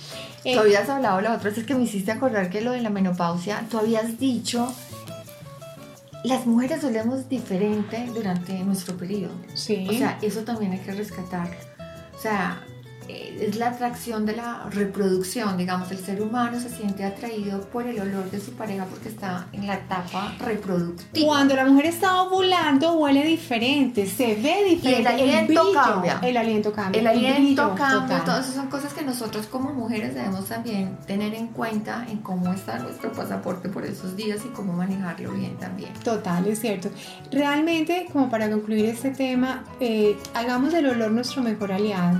Eh, 0.43 0.53
tú 0.53 0.61
habías 0.61 0.89
hablado 0.89 1.21
la 1.21 1.33
otra 1.33 1.49
vez, 1.49 1.59
es 1.59 1.65
que 1.65 1.75
me 1.75 1.83
hiciste 1.83 2.11
acordar 2.11 2.49
que 2.49 2.61
lo 2.61 2.71
de 2.71 2.81
la 2.81 2.89
menopausia, 2.89 3.65
tú 3.69 3.77
habías 3.77 4.19
dicho, 4.19 4.73
las 6.23 6.45
mujeres 6.45 6.81
solemos 6.81 7.27
diferente 7.29 8.09
durante 8.13 8.53
nuestro 8.63 8.95
periodo. 8.97 9.33
Sí. 9.53 9.85
O 9.89 9.93
sea, 9.93 10.17
eso 10.21 10.41
también 10.41 10.71
hay 10.73 10.79
que 10.79 10.91
rescatarlo. 10.91 11.55
O 12.17 12.21
sea, 12.21 12.61
es 13.09 13.55
la 13.55 13.69
atracción 13.69 14.25
de 14.25 14.35
la 14.35 14.67
reproducción, 14.69 15.57
digamos, 15.57 15.89
el 15.91 15.99
ser 15.99 16.21
humano 16.21 16.59
se 16.59 16.69
siente 16.69 17.03
atraído 17.03 17.61
por 17.61 17.87
el 17.87 17.99
olor 17.99 18.29
de 18.29 18.39
su 18.39 18.53
pareja 18.53 18.85
porque 18.85 19.09
está 19.09 19.47
en 19.51 19.65
la 19.65 19.75
etapa 19.75 20.35
reproductiva. 20.39 21.25
Cuando 21.25 21.55
la 21.55 21.65
mujer 21.65 21.87
está 21.87 22.21
ovulando 22.21 22.93
huele 22.93 23.23
diferente, 23.25 24.05
se 24.05 24.35
ve 24.35 24.63
diferente. 24.69 24.99
el 24.99 25.07
aliento 25.07 25.71
cambia. 25.73 26.19
El 26.21 26.37
aliento 26.37 26.73
cambia. 26.73 27.01
El 27.01 27.07
aliento 27.07 27.75
cambia. 27.75 28.17
Esas 28.19 28.53
son 28.53 28.67
cosas 28.67 28.93
que 28.93 29.03
nosotros 29.03 29.47
como 29.47 29.73
mujeres 29.73 30.13
debemos 30.13 30.45
también 30.45 30.97
tener 31.07 31.33
en 31.33 31.47
cuenta 31.47 32.05
en 32.09 32.19
cómo 32.19 32.53
está 32.53 32.79
nuestro 32.79 33.11
pasaporte 33.11 33.69
por 33.69 33.85
esos 33.85 34.15
días 34.15 34.41
y 34.45 34.49
cómo 34.49 34.73
manejarlo 34.73 35.31
bien 35.31 35.57
también. 35.57 35.93
Total, 36.03 36.45
es 36.47 36.59
cierto. 36.59 36.89
Realmente, 37.31 38.07
como 38.11 38.29
para 38.29 38.49
concluir 38.49 38.85
este 38.85 39.11
tema, 39.11 39.63
eh, 39.79 40.17
hagamos 40.33 40.73
del 40.73 40.87
olor 40.87 41.11
nuestro 41.11 41.41
mejor 41.41 41.71
aliado. 41.71 42.19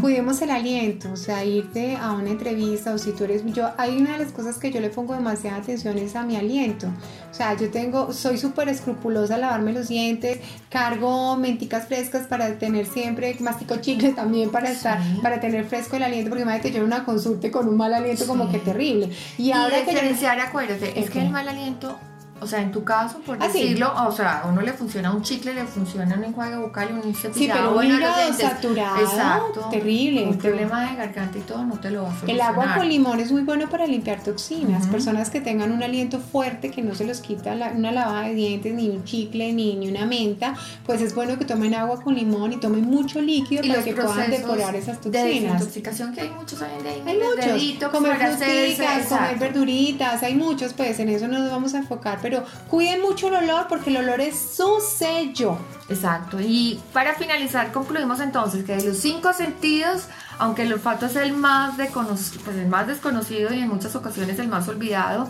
Cuidemos 0.00 0.29
el 0.40 0.50
aliento, 0.50 1.12
o 1.12 1.16
sea, 1.16 1.44
irte 1.44 1.96
a 1.96 2.12
una 2.12 2.30
entrevista 2.30 2.94
o 2.94 2.98
si 2.98 3.12
tú 3.12 3.24
eres, 3.24 3.44
yo, 3.46 3.70
hay 3.76 3.96
una 3.96 4.12
de 4.12 4.24
las 4.24 4.32
cosas 4.32 4.58
que 4.58 4.70
yo 4.70 4.80
le 4.80 4.88
pongo 4.88 5.14
demasiada 5.14 5.58
atención 5.58 5.98
es 5.98 6.14
a 6.14 6.22
mi 6.22 6.36
aliento. 6.36 6.86
O 7.30 7.34
sea, 7.34 7.56
yo 7.56 7.70
tengo, 7.70 8.12
soy 8.12 8.38
súper 8.38 8.68
escrupulosa 8.68 9.36
lavarme 9.36 9.72
los 9.72 9.88
dientes, 9.88 10.38
cargo 10.68 11.36
menticas 11.36 11.86
frescas 11.86 12.26
para 12.26 12.58
tener 12.58 12.86
siempre, 12.86 13.36
mastico 13.40 13.76
chicle 13.76 14.10
también 14.10 14.50
para 14.50 14.70
estar, 14.70 15.00
para 15.22 15.40
tener 15.40 15.64
fresco 15.64 15.96
el 15.96 16.04
aliento, 16.04 16.30
porque 16.30 16.42
imagínate 16.42 16.70
yo 16.70 16.78
en 16.78 16.84
una 16.84 17.04
consulta 17.04 17.50
con 17.50 17.68
un 17.68 17.76
mal 17.76 17.92
aliento 17.92 18.26
como 18.26 18.50
que 18.50 18.58
terrible. 18.58 19.10
Y, 19.36 19.50
ahora 19.52 19.84
que 19.84 20.14
ya... 20.20 20.32
acuérdate, 20.44 20.98
es 20.98 21.10
que 21.10 21.20
el 21.20 21.30
mal 21.30 21.48
aliento 21.48 21.98
o 22.40 22.46
sea, 22.46 22.62
en 22.62 22.72
tu 22.72 22.84
caso, 22.84 23.18
por 23.18 23.36
ah, 23.40 23.46
decirlo, 23.46 23.92
o 24.06 24.12
sea, 24.12 24.40
a 24.40 24.46
uno 24.46 24.62
le 24.62 24.72
funciona 24.72 25.12
un 25.12 25.22
chicle, 25.22 25.54
le 25.54 25.64
funciona 25.64 26.16
un 26.16 26.24
enjuague 26.24 26.56
bucal 26.56 26.88
y 26.90 27.06
un 27.06 27.14
cepillado. 27.14 27.34
Sí, 27.34 27.50
pero 27.52 27.76
un 27.76 27.84
hígado 27.84 28.32
saturado, 28.32 29.00
Exacto. 29.00 29.68
terrible. 29.70 30.24
Un 30.26 30.38
problema 30.38 30.88
de 30.88 30.96
garganta 30.96 31.38
y 31.38 31.42
todo 31.42 31.64
no 31.64 31.78
te 31.78 31.90
lo 31.90 32.04
va 32.04 32.08
a 32.08 32.14
solucionar. 32.14 32.34
El 32.34 32.40
agua 32.40 32.74
con 32.76 32.88
limón 32.88 33.20
es 33.20 33.30
muy 33.30 33.42
bueno 33.42 33.68
para 33.68 33.86
limpiar 33.86 34.22
toxinas. 34.22 34.86
Personas 34.86 35.30
que 35.30 35.40
tengan 35.40 35.72
un 35.72 35.82
aliento 35.82 36.18
fuerte, 36.18 36.70
que 36.70 36.82
no 36.82 36.94
se 36.94 37.04
los 37.04 37.20
quita 37.20 37.52
una 37.74 37.92
lavada 37.92 38.22
de 38.22 38.34
dientes, 38.34 38.74
ni 38.74 38.88
un 38.88 39.04
chicle, 39.04 39.52
ni, 39.52 39.74
ni 39.74 39.88
una 39.88 40.06
menta, 40.06 40.54
pues 40.86 41.02
es 41.02 41.14
bueno 41.14 41.38
que 41.38 41.44
tomen 41.44 41.74
agua 41.74 42.00
con 42.00 42.14
limón 42.14 42.52
y 42.52 42.56
tomen 42.56 42.84
mucho 42.84 43.20
líquido 43.20 43.62
para 43.66 43.82
que 43.82 43.92
puedan 43.92 44.30
depurar 44.30 44.74
esas 44.74 45.00
toxinas. 45.00 45.24
De 45.24 45.40
desintoxicación 45.40 46.14
que 46.14 46.22
hay 46.22 46.30
muchos 46.30 46.62
hay, 46.62 46.70
hay 47.06 47.18
muchos. 47.18 47.90
comer 47.90 48.16
fruticas, 48.16 49.06
comer 49.06 49.38
verduritas, 49.38 50.22
hay 50.22 50.34
muchos, 50.34 50.72
pues 50.72 50.98
en 51.00 51.08
eso 51.08 51.28
nos 51.28 51.50
vamos 51.50 51.74
a 51.74 51.78
enfocar, 51.78 52.18
pero 52.22 52.29
cuiden 52.68 53.02
mucho 53.02 53.28
el 53.28 53.34
olor 53.34 53.66
porque 53.68 53.90
el 53.90 53.98
olor 53.98 54.20
es 54.20 54.38
su 54.38 54.80
sello. 54.80 55.58
Exacto. 55.88 56.38
Y 56.40 56.80
para 56.92 57.14
finalizar, 57.14 57.72
concluimos 57.72 58.20
entonces 58.20 58.64
que 58.64 58.76
de 58.76 58.84
los 58.84 58.98
cinco 58.98 59.32
sentidos, 59.32 60.04
aunque 60.38 60.62
el 60.62 60.72
olfato 60.72 61.06
es 61.06 61.16
el 61.16 61.32
más, 61.32 61.74
pues 61.76 62.56
el 62.56 62.68
más 62.68 62.86
desconocido 62.86 63.52
y 63.52 63.60
en 63.60 63.68
muchas 63.68 63.94
ocasiones 63.96 64.38
el 64.38 64.48
más 64.48 64.68
olvidado, 64.68 65.28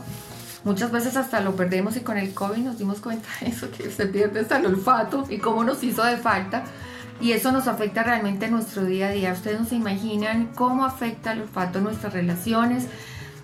muchas 0.65 0.91
veces 0.91 1.17
hasta 1.17 1.41
lo 1.41 1.57
perdemos 1.57 1.97
y 1.97 2.01
con 2.01 2.19
el 2.19 2.35
COVID 2.35 2.59
nos 2.59 2.79
dimos 2.79 3.01
cuenta 3.01 3.29
de 3.41 3.49
eso, 3.49 3.71
que 3.71 3.91
se 3.91 4.07
pierde 4.07 4.41
hasta 4.41 4.59
el 4.59 4.67
olfato 4.67 5.25
y 5.29 5.39
cómo 5.39 5.65
nos 5.65 5.83
hizo 5.83 6.05
de 6.05 6.17
falta. 6.17 6.65
Y 7.21 7.33
eso 7.33 7.53
nos 7.53 7.69
afecta 7.69 8.03
realmente 8.03 8.47
en 8.47 8.53
nuestro 8.53 8.85
día 8.85 9.09
a 9.09 9.11
día. 9.11 9.33
Ustedes 9.33 9.61
no 9.61 9.67
se 9.67 9.75
imaginan 9.75 10.49
cómo 10.55 10.87
afecta 10.87 11.33
el 11.33 11.43
olfato 11.43 11.81
nuestras 11.81 12.15
relaciones, 12.15 12.87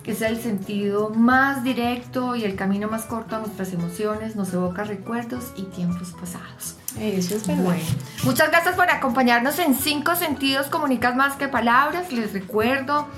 que 0.07 0.13
es 0.13 0.23
el 0.23 0.41
sentido 0.41 1.11
más 1.11 1.65
directo 1.65 2.37
y 2.37 2.45
el 2.45 2.55
camino 2.55 2.89
más 2.89 3.07
corto 3.07 3.35
a 3.35 3.41
nuestras 3.41 3.73
emociones, 3.73 4.37
nos 4.37 4.55
evoca 4.55 4.85
recuerdos 4.85 5.53
y 5.57 5.65
tiempos 5.65 6.13
pasados. 6.13 6.77
Eso 7.01 7.35
es 7.35 7.45
verdad. 7.45 7.65
Bueno, 7.65 7.83
muchas 8.23 8.49
gracias 8.53 8.77
por 8.77 8.89
acompañarnos 8.89 9.59
en 9.59 9.75
cinco 9.75 10.15
sentidos, 10.15 10.69
comunicas 10.69 11.17
más 11.17 11.35
que 11.35 11.49
palabras. 11.49 12.13
Les 12.13 12.33
recuerdo 12.33 13.09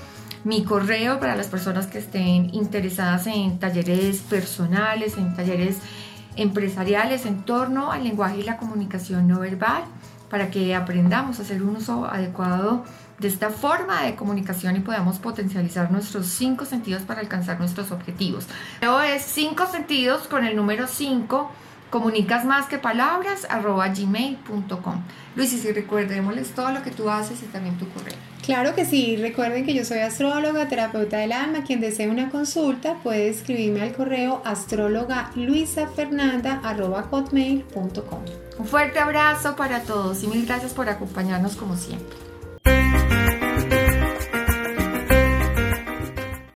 mi 0.43 0.63
correo 0.63 1.19
para 1.19 1.35
las 1.35 1.45
personas 1.45 1.85
que 1.85 1.99
estén 1.99 2.51
interesadas 2.55 3.27
en 3.27 3.59
talleres 3.59 4.21
personales, 4.21 5.15
en 5.15 5.35
talleres 5.35 5.77
empresariales 6.37 7.27
en 7.27 7.43
torno 7.43 7.91
al 7.91 8.03
lenguaje 8.03 8.39
y 8.39 8.43
la 8.43 8.57
comunicación 8.57 9.27
no 9.27 9.41
verbal 9.41 9.83
para 10.27 10.49
que 10.49 10.73
aprendamos 10.73 11.37
a 11.37 11.43
hacer 11.43 11.61
un 11.61 11.75
uso 11.75 12.05
adecuado 12.05 12.83
de 13.19 13.27
esta 13.27 13.49
forma 13.49 14.03
de 14.03 14.15
comunicación 14.15 14.75
y 14.77 14.79
podamos 14.79 15.19
potencializar 15.19 15.91
nuestros 15.91 16.27
cinco 16.27 16.65
sentidos 16.65 17.03
para 17.03 17.21
alcanzar 17.21 17.59
nuestros 17.59 17.91
objetivos. 17.91 18.47
Luego 18.81 19.01
es 19.01 19.23
cinco 19.23 19.67
sentidos 19.67 20.27
con 20.27 20.45
el 20.45 20.55
número 20.55 20.87
5 20.87 21.51
comunicas 21.89 22.45
más 22.45 22.67
que 22.67 22.77
palabras 22.77 23.47
arroba 23.49 23.87
gmail.com. 23.89 25.03
Luis, 25.35 25.53
y 25.53 25.57
si 25.59 25.71
recuerdémosles 25.71 26.51
todo 26.51 26.71
lo 26.71 26.83
que 26.83 26.91
tú 26.91 27.09
haces 27.09 27.41
y 27.43 27.47
también 27.47 27.77
tu 27.77 27.89
correo. 27.89 28.15
Claro 28.43 28.73
que 28.75 28.85
sí, 28.85 29.15
recuerden 29.15 29.65
que 29.65 29.73
yo 29.73 29.83
soy 29.85 29.99
astróloga, 29.99 30.67
terapeuta 30.67 31.17
del 31.17 31.31
alma. 31.31 31.63
Quien 31.63 31.81
desee 31.81 32.09
una 32.09 32.29
consulta 32.29 32.95
puede 33.03 33.29
escribirme 33.29 33.81
al 33.81 33.93
correo 33.93 34.41
astróloga 34.45 35.31
hotmail.com. 37.11 38.19
Un 38.57 38.65
fuerte 38.65 38.99
abrazo 38.99 39.55
para 39.55 39.81
todos 39.81 40.23
y 40.23 40.27
mil 40.27 40.45
gracias 40.45 40.73
por 40.73 40.89
acompañarnos 40.89 41.55
como 41.55 41.77
siempre. 41.77 42.28